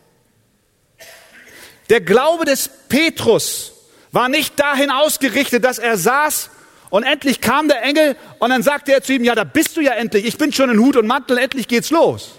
[1.91, 3.73] Der Glaube des Petrus
[4.13, 6.49] war nicht dahin ausgerichtet, dass er saß
[6.89, 9.81] und endlich kam der Engel und dann sagte er zu ihm, ja, da bist du
[9.81, 12.35] ja endlich, ich bin schon in Hut und Mantel, endlich geht's los.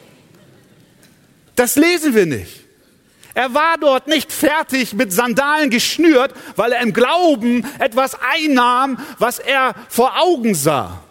[1.55, 2.65] Das lesen wir nicht.
[3.35, 9.39] Er war dort nicht fertig mit Sandalen geschnürt, weil er im Glauben etwas einnahm, was
[9.39, 11.05] er vor Augen sah.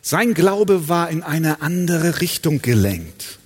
[0.00, 3.38] Sein Glaube war in eine andere Richtung gelenkt.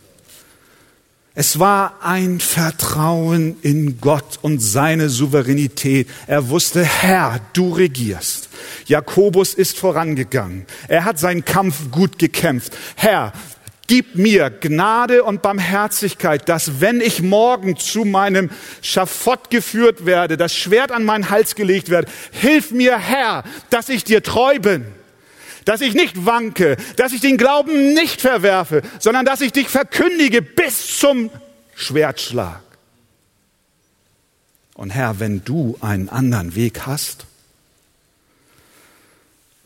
[1.39, 6.09] Es war ein Vertrauen in Gott und seine Souveränität.
[6.27, 8.49] Er wusste, Herr, du regierst.
[8.87, 10.65] Jakobus ist vorangegangen.
[10.89, 12.75] Er hat seinen Kampf gut gekämpft.
[12.95, 13.35] Herr,
[13.87, 18.49] gib mir Gnade und Barmherzigkeit, dass wenn ich morgen zu meinem
[18.81, 24.05] Schafott geführt werde, das Schwert an meinen Hals gelegt wird, hilf mir, Herr, dass ich
[24.05, 24.87] dir treu bin
[25.67, 30.41] dass ich nicht wanke, dass ich den Glauben nicht verwerfe, sondern dass ich dich verkündige
[30.41, 31.29] bis zum
[31.75, 32.63] Schwertschlag.
[34.75, 37.27] Und Herr, wenn du einen anderen Weg hast,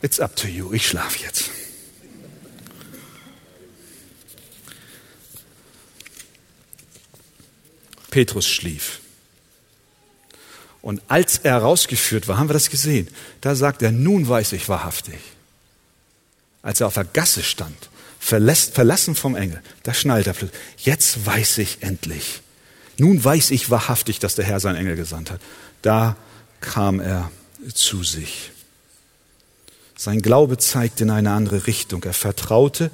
[0.00, 1.50] it's up to you, ich schlafe jetzt.
[8.10, 9.00] Petrus schlief.
[10.80, 13.06] Und als er rausgeführt war, haben wir das gesehen,
[13.42, 15.20] da sagt er, nun weiß ich wahrhaftig
[16.62, 21.25] als er auf der Gasse stand, verlässt, verlassen vom Engel, da schnallt er plötzlich, jetzt
[21.27, 22.42] weiß ich endlich.
[22.99, 25.40] Nun weiß ich wahrhaftig, dass der Herr seinen Engel gesandt hat.
[25.81, 26.16] Da
[26.61, 27.31] kam er
[27.73, 28.51] zu sich.
[29.96, 32.03] Sein Glaube zeigte in eine andere Richtung.
[32.05, 32.90] Er vertraute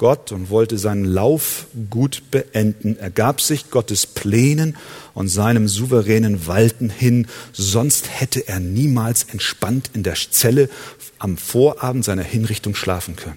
[0.00, 2.96] Gott und wollte seinen Lauf gut beenden.
[2.96, 4.78] Er gab sich Gottes Plänen
[5.12, 10.70] und seinem souveränen Walten hin, sonst hätte er niemals entspannt in der Zelle
[11.18, 13.36] am Vorabend seiner Hinrichtung schlafen können.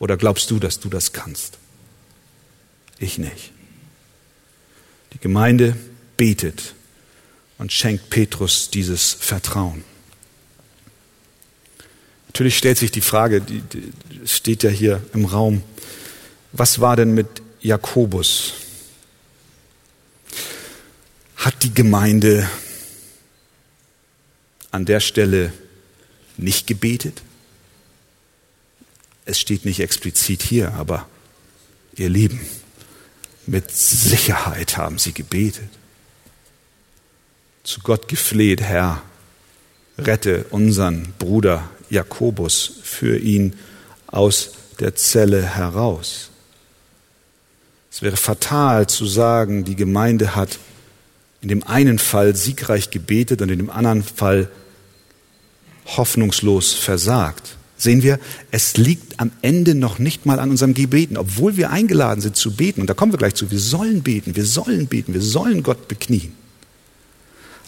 [0.00, 1.58] Oder glaubst du, dass du das kannst?
[2.98, 3.52] Ich nicht.
[5.12, 5.76] Die Gemeinde
[6.16, 6.74] betet
[7.58, 9.84] und schenkt Petrus dieses Vertrauen.
[12.32, 13.92] Natürlich stellt sich die Frage, die, die
[14.24, 15.62] steht ja hier im Raum,
[16.52, 18.54] was war denn mit Jakobus?
[21.36, 22.48] Hat die Gemeinde
[24.70, 25.52] an der Stelle
[26.38, 27.20] nicht gebetet?
[29.26, 31.06] Es steht nicht explizit hier, aber
[31.96, 32.40] ihr Lieben,
[33.46, 35.68] mit Sicherheit haben sie gebetet.
[37.62, 39.02] Zu Gott gefleht, Herr,
[39.98, 43.54] rette unseren Bruder Jakobus für ihn
[44.06, 46.30] aus der Zelle heraus.
[47.90, 50.58] Es wäre fatal zu sagen, die Gemeinde hat
[51.42, 54.48] in dem einen Fall siegreich gebetet und in dem anderen Fall
[55.84, 57.56] hoffnungslos versagt.
[57.76, 58.20] Sehen wir,
[58.52, 62.52] es liegt am Ende noch nicht mal an unserem Gebeten, obwohl wir eingeladen sind zu
[62.52, 62.80] beten.
[62.80, 63.50] Und da kommen wir gleich zu.
[63.50, 66.32] Wir sollen beten, wir sollen beten, wir sollen Gott beknien.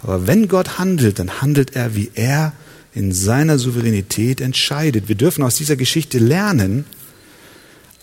[0.03, 2.53] Aber wenn Gott handelt, dann handelt er, wie er
[2.95, 5.09] in seiner Souveränität entscheidet.
[5.09, 6.85] Wir dürfen aus dieser Geschichte lernen,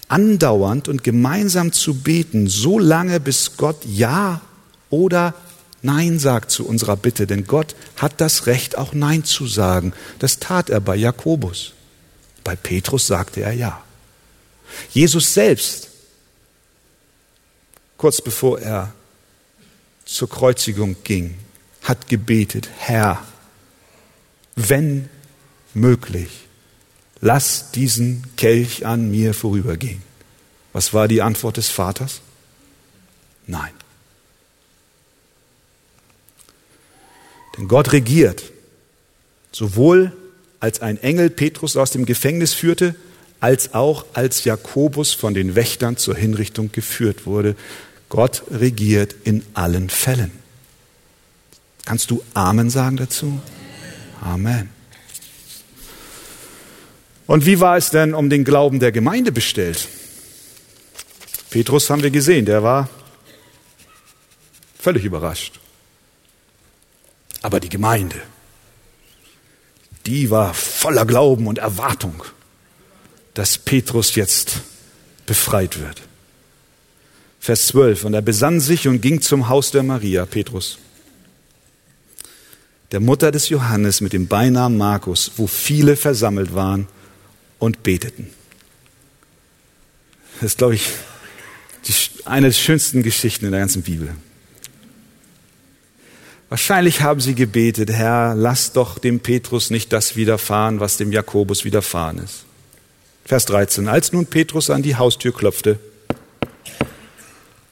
[0.09, 4.41] andauernd und gemeinsam zu beten, so lange bis Gott Ja
[4.89, 5.33] oder
[5.81, 9.93] Nein sagt zu unserer Bitte, denn Gott hat das Recht, auch Nein zu sagen.
[10.19, 11.73] Das tat er bei Jakobus.
[12.43, 13.81] Bei Petrus sagte er Ja.
[14.91, 15.89] Jesus selbst,
[17.97, 18.93] kurz bevor er
[20.05, 21.35] zur Kreuzigung ging,
[21.81, 23.25] hat gebetet, Herr,
[24.55, 25.09] wenn
[25.73, 26.47] möglich,
[27.21, 30.01] lass diesen Kelch an mir vorübergehen.
[30.73, 32.21] Was war die Antwort des Vaters?
[33.47, 33.71] Nein.
[37.57, 38.51] Denn Gott regiert,
[39.51, 40.13] sowohl
[40.59, 42.95] als ein Engel Petrus aus dem Gefängnis führte,
[43.41, 47.55] als auch als Jakobus von den Wächtern zur Hinrichtung geführt wurde.
[48.07, 50.31] Gott regiert in allen Fällen.
[51.85, 53.41] Kannst du Amen sagen dazu?
[54.21, 54.69] Amen.
[57.27, 59.87] Und wie war es denn um den Glauben der Gemeinde bestellt?
[61.49, 62.89] Petrus haben wir gesehen, der war
[64.79, 65.59] völlig überrascht.
[67.41, 68.21] Aber die Gemeinde,
[70.05, 72.23] die war voller Glauben und Erwartung,
[73.33, 74.61] dass Petrus jetzt
[75.25, 76.01] befreit wird.
[77.39, 78.05] Vers 12.
[78.05, 80.77] Und er besann sich und ging zum Haus der Maria, Petrus,
[82.91, 86.87] der Mutter des Johannes mit dem Beinamen Markus, wo viele versammelt waren
[87.59, 88.27] und beteten.
[90.35, 90.89] Das ist, glaube ich,
[91.87, 91.93] die,
[92.25, 94.09] eine der schönsten Geschichten in der ganzen Bibel.
[96.49, 101.63] Wahrscheinlich haben sie gebetet, Herr, lass doch dem Petrus nicht das widerfahren, was dem Jakobus
[101.63, 102.43] widerfahren ist.
[103.23, 103.87] Vers 13.
[103.87, 105.79] Als nun Petrus an die Haustür klopfte,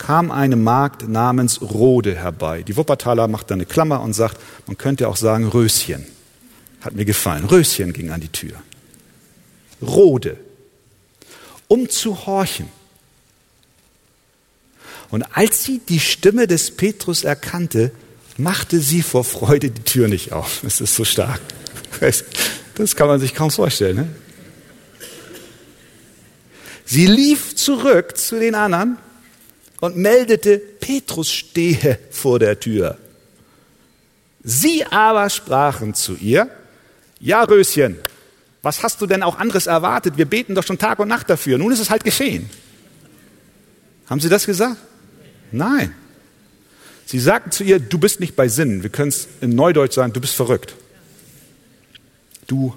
[0.10, 2.64] kam eine Magd namens Rode herbei.
[2.64, 6.04] Die Wuppertaler macht da eine Klammer und sagt, man könnte auch sagen Röschen.
[6.82, 7.46] Hat mir gefallen.
[7.46, 8.56] Röschen ging an die Tür.
[9.84, 10.40] Rode.
[11.68, 12.70] Um zu horchen.
[15.12, 17.92] Und als sie die Stimme des Petrus erkannte,
[18.36, 20.64] machte sie vor Freude die Tür nicht auf.
[20.64, 21.40] Es ist so stark.
[22.74, 23.96] Das kann man sich kaum vorstellen.
[23.96, 24.08] Ne?
[26.84, 28.98] Sie lief zurück zu den anderen
[29.80, 32.98] und meldete, Petrus stehe vor der Tür.
[34.44, 36.50] Sie aber sprachen zu ihr,
[37.20, 37.98] ja Röschen,
[38.62, 40.18] was hast du denn auch anderes erwartet?
[40.18, 41.58] Wir beten doch schon Tag und Nacht dafür.
[41.58, 42.50] Nun ist es halt geschehen.
[44.10, 44.78] Haben Sie das gesagt?
[45.52, 45.94] Nein.
[47.06, 48.84] Sie sagten zu ihr, du bist nicht bei Sinnen.
[48.84, 50.76] Wir können es in Neudeutsch sagen, du bist verrückt.
[52.48, 52.76] Du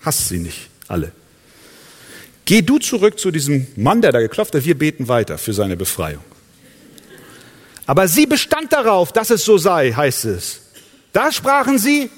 [0.00, 1.12] hast sie nicht alle.
[2.44, 4.64] Geh du zurück zu diesem Mann, der da geklopft hat.
[4.64, 6.22] Wir beten weiter für seine Befreiung.
[7.86, 10.60] Aber sie bestand darauf, dass es so sei, heißt es.
[11.12, 12.10] Da sprachen sie,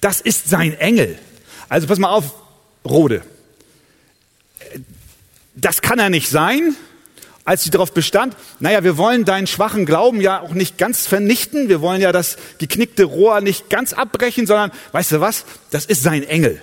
[0.00, 1.18] das ist sein Engel.
[1.68, 2.34] Also pass mal auf,
[2.84, 3.22] Rode.
[5.54, 6.76] Das kann er nicht sein
[7.44, 11.68] als sie darauf bestand, naja, wir wollen deinen schwachen Glauben ja auch nicht ganz vernichten,
[11.68, 16.02] wir wollen ja das geknickte Rohr nicht ganz abbrechen, sondern, weißt du was, das ist
[16.02, 16.60] sein Engel.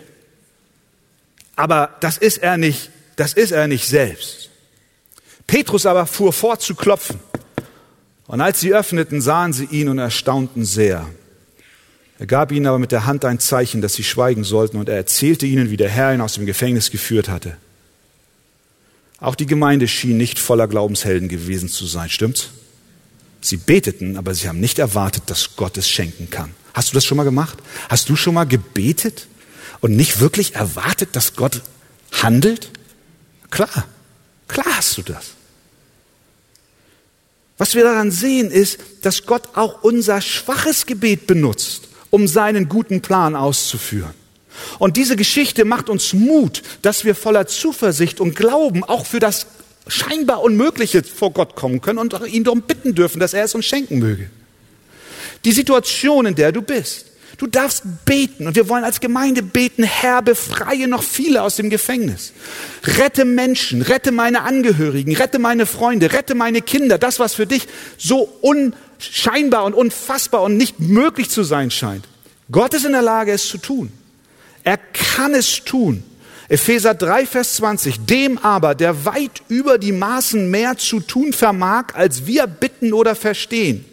[1.55, 4.49] Aber das ist er nicht, das ist er nicht selbst.
[5.47, 7.19] Petrus aber fuhr fort zu klopfen.
[8.29, 11.09] Und als sie öffneten, sahen sie ihn und erstaunten sehr.
[12.19, 14.97] Er gab ihnen aber mit der Hand ein Zeichen, dass sie schweigen sollten, und er
[14.97, 17.57] erzählte ihnen, wie der Herr ihn aus dem Gefängnis geführt hatte.
[19.19, 22.49] Auch die Gemeinde schien nicht voller Glaubenshelden gewesen zu sein, stimmt's?
[23.41, 26.51] Sie beteten, aber sie haben nicht erwartet, dass Gott es schenken kann.
[26.75, 27.57] Hast du das schon mal gemacht?
[27.89, 29.25] Hast du schon mal gebetet
[29.79, 31.63] und nicht wirklich erwartet, dass Gott
[32.11, 32.69] handelt?
[33.49, 33.85] Klar,
[34.47, 35.31] klar hast du das.
[37.59, 43.01] Was wir daran sehen, ist, dass Gott auch unser schwaches Gebet benutzt, um seinen guten
[43.01, 44.13] Plan auszuführen.
[44.79, 49.45] Und diese Geschichte macht uns Mut, dass wir voller Zuversicht und Glauben auch für das
[49.87, 53.65] scheinbar Unmögliche vor Gott kommen können und ihn darum bitten dürfen, dass er es uns
[53.65, 54.29] schenken möge.
[55.43, 57.07] Die Situation, in der du bist.
[57.39, 61.69] Du darfst beten und wir wollen als Gemeinde beten, Herr, befreie noch viele aus dem
[61.69, 62.33] Gefängnis.
[62.83, 66.97] Rette Menschen, rette meine Angehörigen, rette meine Freunde, rette meine Kinder.
[66.97, 67.65] Das, was für dich
[67.97, 72.05] so unscheinbar und unfassbar und nicht möglich zu sein scheint.
[72.51, 73.89] Gott ist in der Lage, es zu tun.
[74.65, 76.03] Er kann es tun.
[76.49, 78.05] Epheser 3, Vers 20.
[78.05, 83.15] Dem aber, der weit über die Maßen mehr zu tun vermag, als wir bitten oder
[83.15, 83.85] verstehen.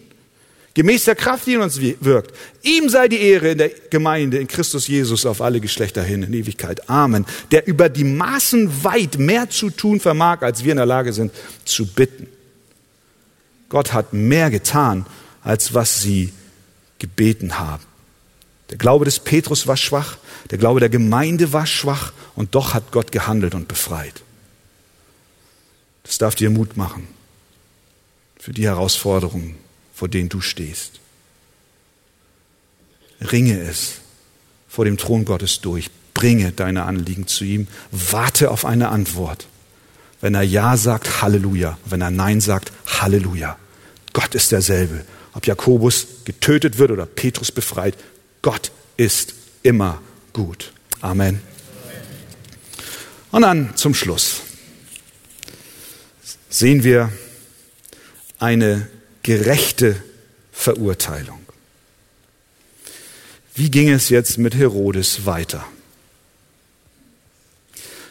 [0.77, 2.37] Gemäß der Kraft, die in uns wirkt.
[2.63, 6.35] Ihm sei die Ehre in der Gemeinde in Christus Jesus auf alle Geschlechter hin in
[6.35, 6.91] Ewigkeit.
[6.91, 7.25] Amen.
[7.51, 11.33] Der über die Maßen weit mehr zu tun vermag, als wir in der Lage sind
[11.65, 12.27] zu bitten.
[13.71, 15.07] Gott hat mehr getan,
[15.43, 16.35] als was sie
[16.99, 17.85] gebeten haben.
[18.69, 20.19] Der Glaube des Petrus war schwach,
[20.51, 24.21] der Glaube der Gemeinde war schwach und doch hat Gott gehandelt und befreit.
[26.03, 27.09] Das darf dir Mut machen
[28.39, 29.57] für die Herausforderungen,
[29.97, 31.01] vor denen du stehst.
[33.33, 33.95] Ringe es
[34.69, 39.47] vor dem Thron Gottes durch, bringe deine Anliegen zu ihm, warte auf eine Antwort.
[40.21, 41.79] Wenn er Ja sagt, Halleluja.
[41.87, 43.57] Wenn er Nein sagt, Halleluja.
[44.13, 45.07] Gott ist derselbe.
[45.33, 47.97] Ob Jakobus getötet wird oder Petrus befreit,
[48.43, 49.33] Gott ist
[49.63, 50.03] immer
[50.35, 50.73] gut.
[51.01, 51.41] Amen.
[53.31, 54.43] Und dann zum Schluss.
[56.51, 57.11] sehen wir
[58.39, 58.89] eine
[59.27, 60.01] gerechte
[60.53, 61.41] Verurteilung.
[63.57, 65.67] Wie ging es jetzt mit Herodes weiter?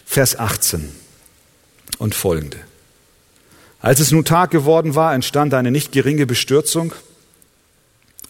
[0.06, 0.92] Vers 18
[2.00, 2.60] und folgende.
[3.80, 6.94] Als es nun Tag geworden war, entstand eine nicht geringe Bestürzung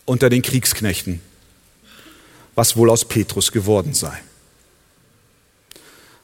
[0.05, 1.21] unter den Kriegsknechten,
[2.53, 4.15] was wohl aus Petrus geworden sei.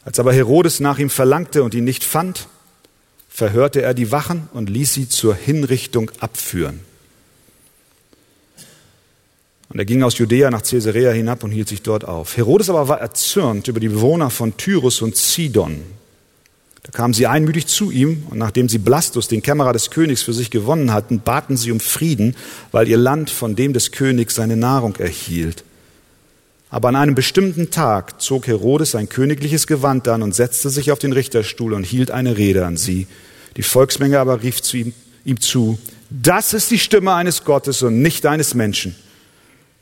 [0.05, 2.47] Als aber Herodes nach ihm verlangte und ihn nicht fand,
[3.31, 6.81] verhörte er die Wachen und ließ sie zur Hinrichtung abführen.
[9.69, 12.35] Und er ging aus Judäa nach Caesarea hinab und hielt sich dort auf.
[12.35, 15.81] Herodes aber war erzürnt über die Bewohner von Tyrus und Sidon.
[16.83, 20.33] Da kamen sie einmütig zu ihm und nachdem sie Blastus, den Kämmerer des Königs, für
[20.33, 22.35] sich gewonnen hatten, baten sie um Frieden,
[22.73, 25.63] weil ihr Land von dem des Königs seine Nahrung erhielt.
[26.71, 30.99] Aber an einem bestimmten Tag zog Herodes sein königliches Gewand an und setzte sich auf
[30.99, 33.07] den Richterstuhl und hielt eine Rede an sie.
[33.57, 34.93] Die Volksmenge aber rief zu ihm,
[35.25, 35.77] ihm zu,
[36.09, 38.95] das ist die Stimme eines Gottes und nicht eines Menschen.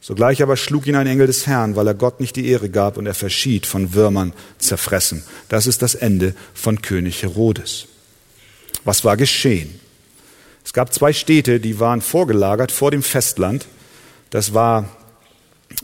[0.02, 2.98] Sogleich aber schlug ihn ein Engel des Herrn, weil er Gott nicht die Ehre gab
[2.98, 5.24] und er verschied von Würmern zerfressen.
[5.48, 7.86] Das ist das Ende von König Herodes.
[8.84, 9.80] Was war geschehen?
[10.66, 13.66] Es gab zwei Städte, die waren vorgelagert vor dem Festland.
[14.30, 14.90] Das war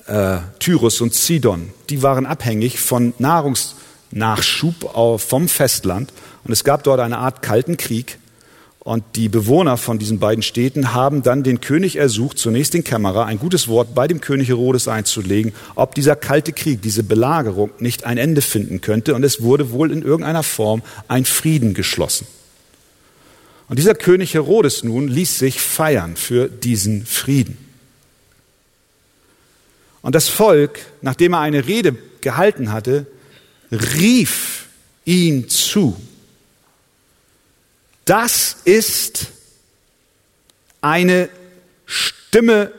[0.07, 6.11] äh, Tyrus und Sidon, die waren abhängig von Nahrungsnachschub vom Festland.
[6.43, 8.19] Und es gab dort eine Art kalten Krieg.
[8.79, 13.25] Und die Bewohner von diesen beiden Städten haben dann den König ersucht, zunächst den Kämmerer,
[13.25, 18.03] ein gutes Wort bei dem König Herodes einzulegen, ob dieser kalte Krieg, diese Belagerung nicht
[18.03, 19.15] ein Ende finden könnte.
[19.15, 22.27] Und es wurde wohl in irgendeiner Form ein Frieden geschlossen.
[23.67, 27.64] Und dieser König Herodes nun ließ sich feiern für diesen Frieden.
[30.06, 33.08] Und das Volk, nachdem er eine Rede gehalten hatte,
[33.72, 34.68] rief
[35.03, 35.99] ihn zu.
[38.06, 39.30] Das ist
[40.80, 41.28] eine
[41.88, 42.72] Stimme,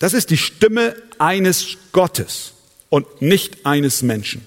[0.00, 2.52] das ist die Stimme eines Gottes
[2.90, 4.46] und nicht eines Menschen.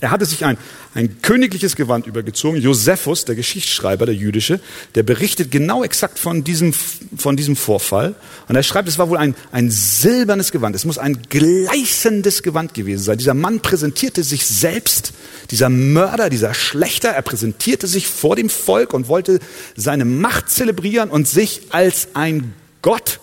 [0.00, 0.56] Er hatte sich ein,
[0.94, 2.60] ein königliches Gewand übergezogen.
[2.60, 4.58] Josephus, der Geschichtsschreiber, der jüdische,
[4.94, 8.14] der berichtet genau exakt von diesem, von diesem Vorfall.
[8.48, 10.74] Und er schreibt, es war wohl ein, ein silbernes Gewand.
[10.74, 13.18] Es muss ein gleißendes Gewand gewesen sein.
[13.18, 15.12] Dieser Mann präsentierte sich selbst,
[15.50, 19.38] dieser Mörder, dieser Schlechter, er präsentierte sich vor dem Volk und wollte
[19.76, 23.20] seine Macht zelebrieren und sich als ein Gott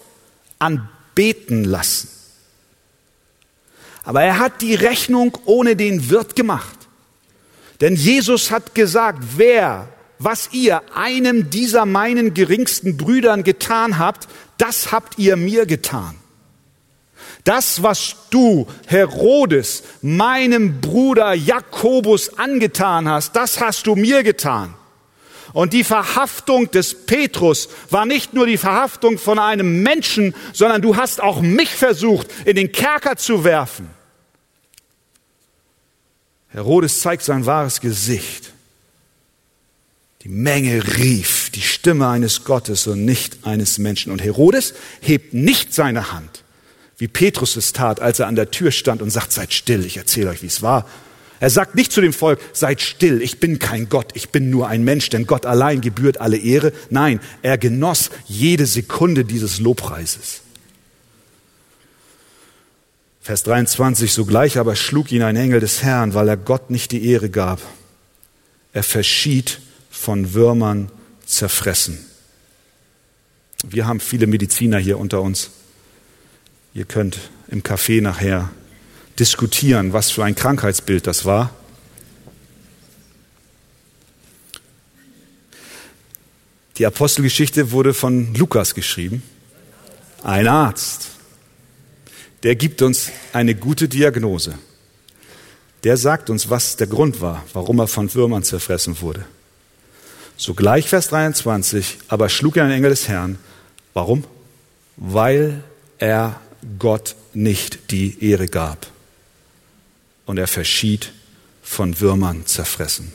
[0.60, 2.10] anbeten lassen.
[4.08, 6.78] Aber er hat die Rechnung ohne den Wirt gemacht.
[7.82, 14.94] Denn Jesus hat gesagt, wer, was ihr einem dieser meinen geringsten Brüdern getan habt, das
[14.94, 16.16] habt ihr mir getan.
[17.44, 24.74] Das, was du, Herodes, meinem Bruder Jakobus angetan hast, das hast du mir getan.
[25.52, 30.96] Und die Verhaftung des Petrus war nicht nur die Verhaftung von einem Menschen, sondern du
[30.96, 33.97] hast auch mich versucht, in den Kerker zu werfen.
[36.58, 38.52] Herodes zeigt sein wahres Gesicht.
[40.24, 44.12] Die Menge rief die Stimme eines Gottes und nicht eines Menschen.
[44.12, 46.44] Und Herodes hebt nicht seine Hand,
[46.98, 49.98] wie Petrus es tat, als er an der Tür stand und sagt, seid still, ich
[49.98, 50.88] erzähle euch, wie es war.
[51.40, 54.68] Er sagt nicht zu dem Volk, seid still, ich bin kein Gott, ich bin nur
[54.68, 56.74] ein Mensch, denn Gott allein gebührt alle Ehre.
[56.90, 60.42] Nein, er genoss jede Sekunde dieses Lobpreises.
[63.28, 67.10] Vers 23, sogleich aber schlug ihn ein Engel des Herrn, weil er Gott nicht die
[67.10, 67.60] Ehre gab.
[68.72, 69.60] Er verschied
[69.92, 70.90] von Würmern
[71.26, 72.00] zerfressen.
[73.68, 75.50] Wir haben viele Mediziner hier unter uns.
[76.74, 77.20] Ihr könnt
[77.50, 78.50] im Café nachher
[79.20, 81.54] diskutieren, was für ein Krankheitsbild das war.
[86.78, 89.22] Die Apostelgeschichte wurde von Lukas geschrieben.
[90.24, 91.17] Ein Arzt
[92.44, 94.54] der gibt uns eine gute Diagnose.
[95.84, 99.26] Der sagt uns, was der Grund war, warum er von Würmern zerfressen wurde.
[100.36, 103.40] Sogleich Vers 23, aber schlug er einen Engel des Herrn.
[103.94, 104.24] Warum?
[104.98, 105.64] Weil
[105.98, 106.40] er
[106.78, 108.88] Gott nicht die Ehre gab.
[110.26, 111.14] Und er verschied
[111.64, 113.12] von Würmern zerfressen.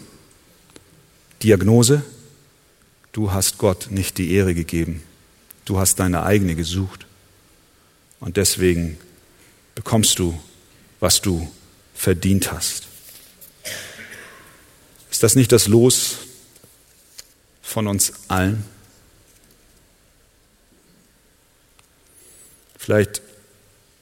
[1.42, 2.02] Diagnose,
[3.12, 5.02] du hast Gott nicht die Ehre gegeben.
[5.64, 7.06] Du hast deine eigene gesucht.
[8.18, 8.98] Und deswegen
[9.74, 10.38] bekommst du,
[11.00, 11.50] was du
[11.94, 12.84] verdient hast.
[15.10, 16.18] Ist das nicht das Los
[17.62, 18.64] von uns allen?
[22.78, 23.22] Vielleicht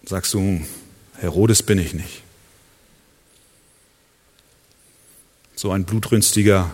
[0.04, 0.64] sagst du,
[1.18, 2.22] Herodes bin ich nicht.
[5.54, 6.70] So ein blutrünstiger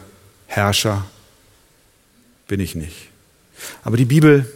[0.47, 1.05] Herrscher,
[2.47, 3.09] bin ich nicht.
[3.83, 4.53] Aber die Bibel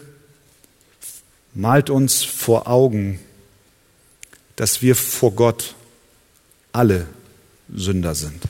[1.55, 3.18] malt uns vor Augen,
[4.61, 5.75] dass wir vor Gott
[6.71, 7.07] alle
[7.75, 8.43] Sünder sind.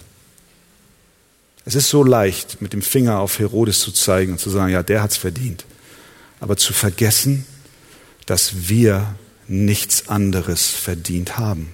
[1.65, 4.83] Es ist so leicht, mit dem Finger auf Herodes zu zeigen und zu sagen, ja,
[4.83, 5.65] der hat's verdient.
[6.41, 7.47] Aber zu vergessen,
[8.27, 9.15] dass wir
[9.47, 11.73] nichts anderes verdient haben.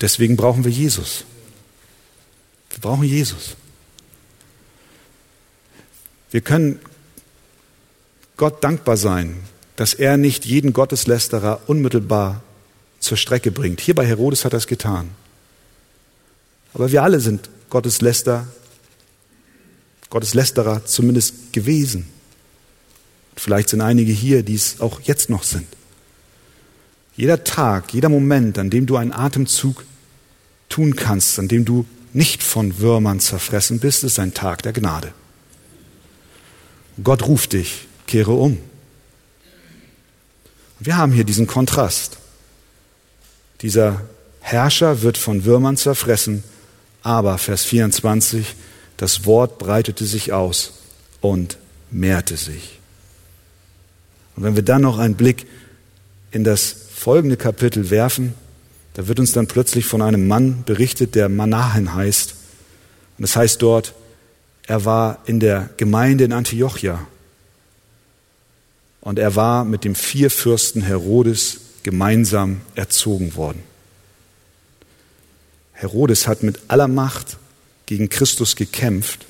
[0.00, 1.24] Deswegen brauchen wir Jesus.
[2.70, 3.56] Wir brauchen Jesus.
[6.30, 6.78] Wir können
[8.36, 9.42] Gott dankbar sein,
[9.76, 12.42] dass er nicht jeden Gotteslästerer unmittelbar
[13.00, 13.80] zur Strecke bringt.
[13.80, 15.10] Hier bei Herodes hat er es getan.
[16.74, 18.46] Aber wir alle sind Gottesläster,
[20.10, 22.08] Gotteslästerer zumindest gewesen.
[23.36, 25.66] Vielleicht sind einige hier, die es auch jetzt noch sind.
[27.16, 29.84] Jeder Tag, jeder Moment, an dem du einen Atemzug
[30.68, 35.12] tun kannst, an dem du nicht von Würmern zerfressen bist, ist ein Tag der Gnade.
[37.02, 38.58] Gott ruft dich, kehre um.
[40.84, 42.18] Wir haben hier diesen Kontrast.
[43.60, 44.00] Dieser
[44.40, 46.42] Herrscher wird von Würmern zerfressen,
[47.04, 48.56] aber Vers 24,
[48.96, 50.80] das Wort breitete sich aus
[51.20, 51.56] und
[51.92, 52.80] mehrte sich.
[54.34, 55.46] Und wenn wir dann noch einen Blick
[56.32, 58.34] in das folgende Kapitel werfen,
[58.94, 62.34] da wird uns dann plötzlich von einem Mann berichtet, der Manahen heißt.
[63.18, 63.94] Und es das heißt dort,
[64.66, 67.06] er war in der Gemeinde in Antiochia.
[69.02, 73.62] Und er war mit dem Vierfürsten Herodes gemeinsam erzogen worden.
[75.72, 77.36] Herodes hat mit aller Macht
[77.86, 79.26] gegen Christus gekämpft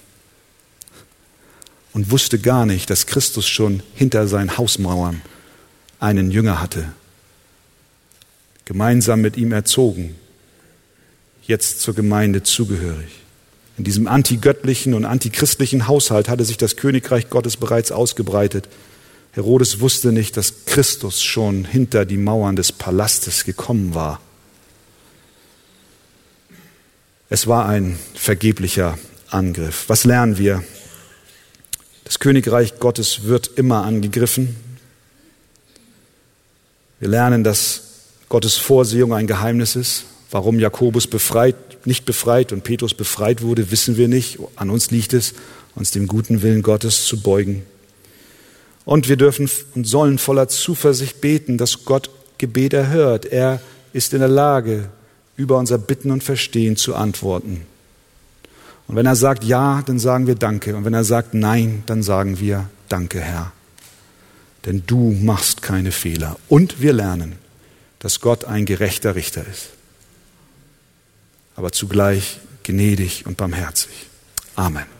[1.94, 5.22] und wusste gar nicht, dass Christus schon hinter seinen Hausmauern
[5.98, 6.92] einen Jünger hatte,
[8.66, 10.14] gemeinsam mit ihm erzogen,
[11.46, 13.22] jetzt zur Gemeinde zugehörig.
[13.78, 18.68] In diesem antigöttlichen und antichristlichen Haushalt hatte sich das Königreich Gottes bereits ausgebreitet.
[19.33, 24.20] Herodes wusste nicht, dass Christus schon hinter die Mauern des Palastes gekommen war.
[27.30, 28.99] Es war ein vergeblicher
[29.30, 29.85] Angriff.
[29.89, 30.62] Was lernen wir?
[32.05, 34.55] Das Königreich Gottes wird immer angegriffen.
[37.01, 37.85] Wir lernen, dass
[38.28, 40.05] Gottes Vorsehung ein Geheimnis ist.
[40.30, 44.39] Warum Jakobus befreit, nicht befreit und Petrus befreit wurde, wissen wir nicht.
[44.57, 45.33] An uns liegt es,
[45.74, 47.64] uns dem guten Willen Gottes zu beugen.
[48.85, 53.26] Und wir dürfen und sollen voller Zuversicht beten, dass Gott Gebet erhört.
[53.26, 53.61] Er
[53.93, 54.89] ist in der Lage,
[55.37, 57.66] über unser Bitten und Verstehen zu antworten.
[58.89, 60.76] Und wenn er sagt Ja, dann sagen wir Danke.
[60.76, 63.53] Und wenn er sagt Nein, dann sagen wir Danke, Herr.
[64.66, 66.37] Denn du machst keine Fehler.
[66.49, 67.37] Und wir lernen,
[68.01, 69.70] dass Gott ein gerechter Richter ist,
[71.55, 73.93] aber zugleich gnädig und barmherzig.
[74.57, 74.91] Amen.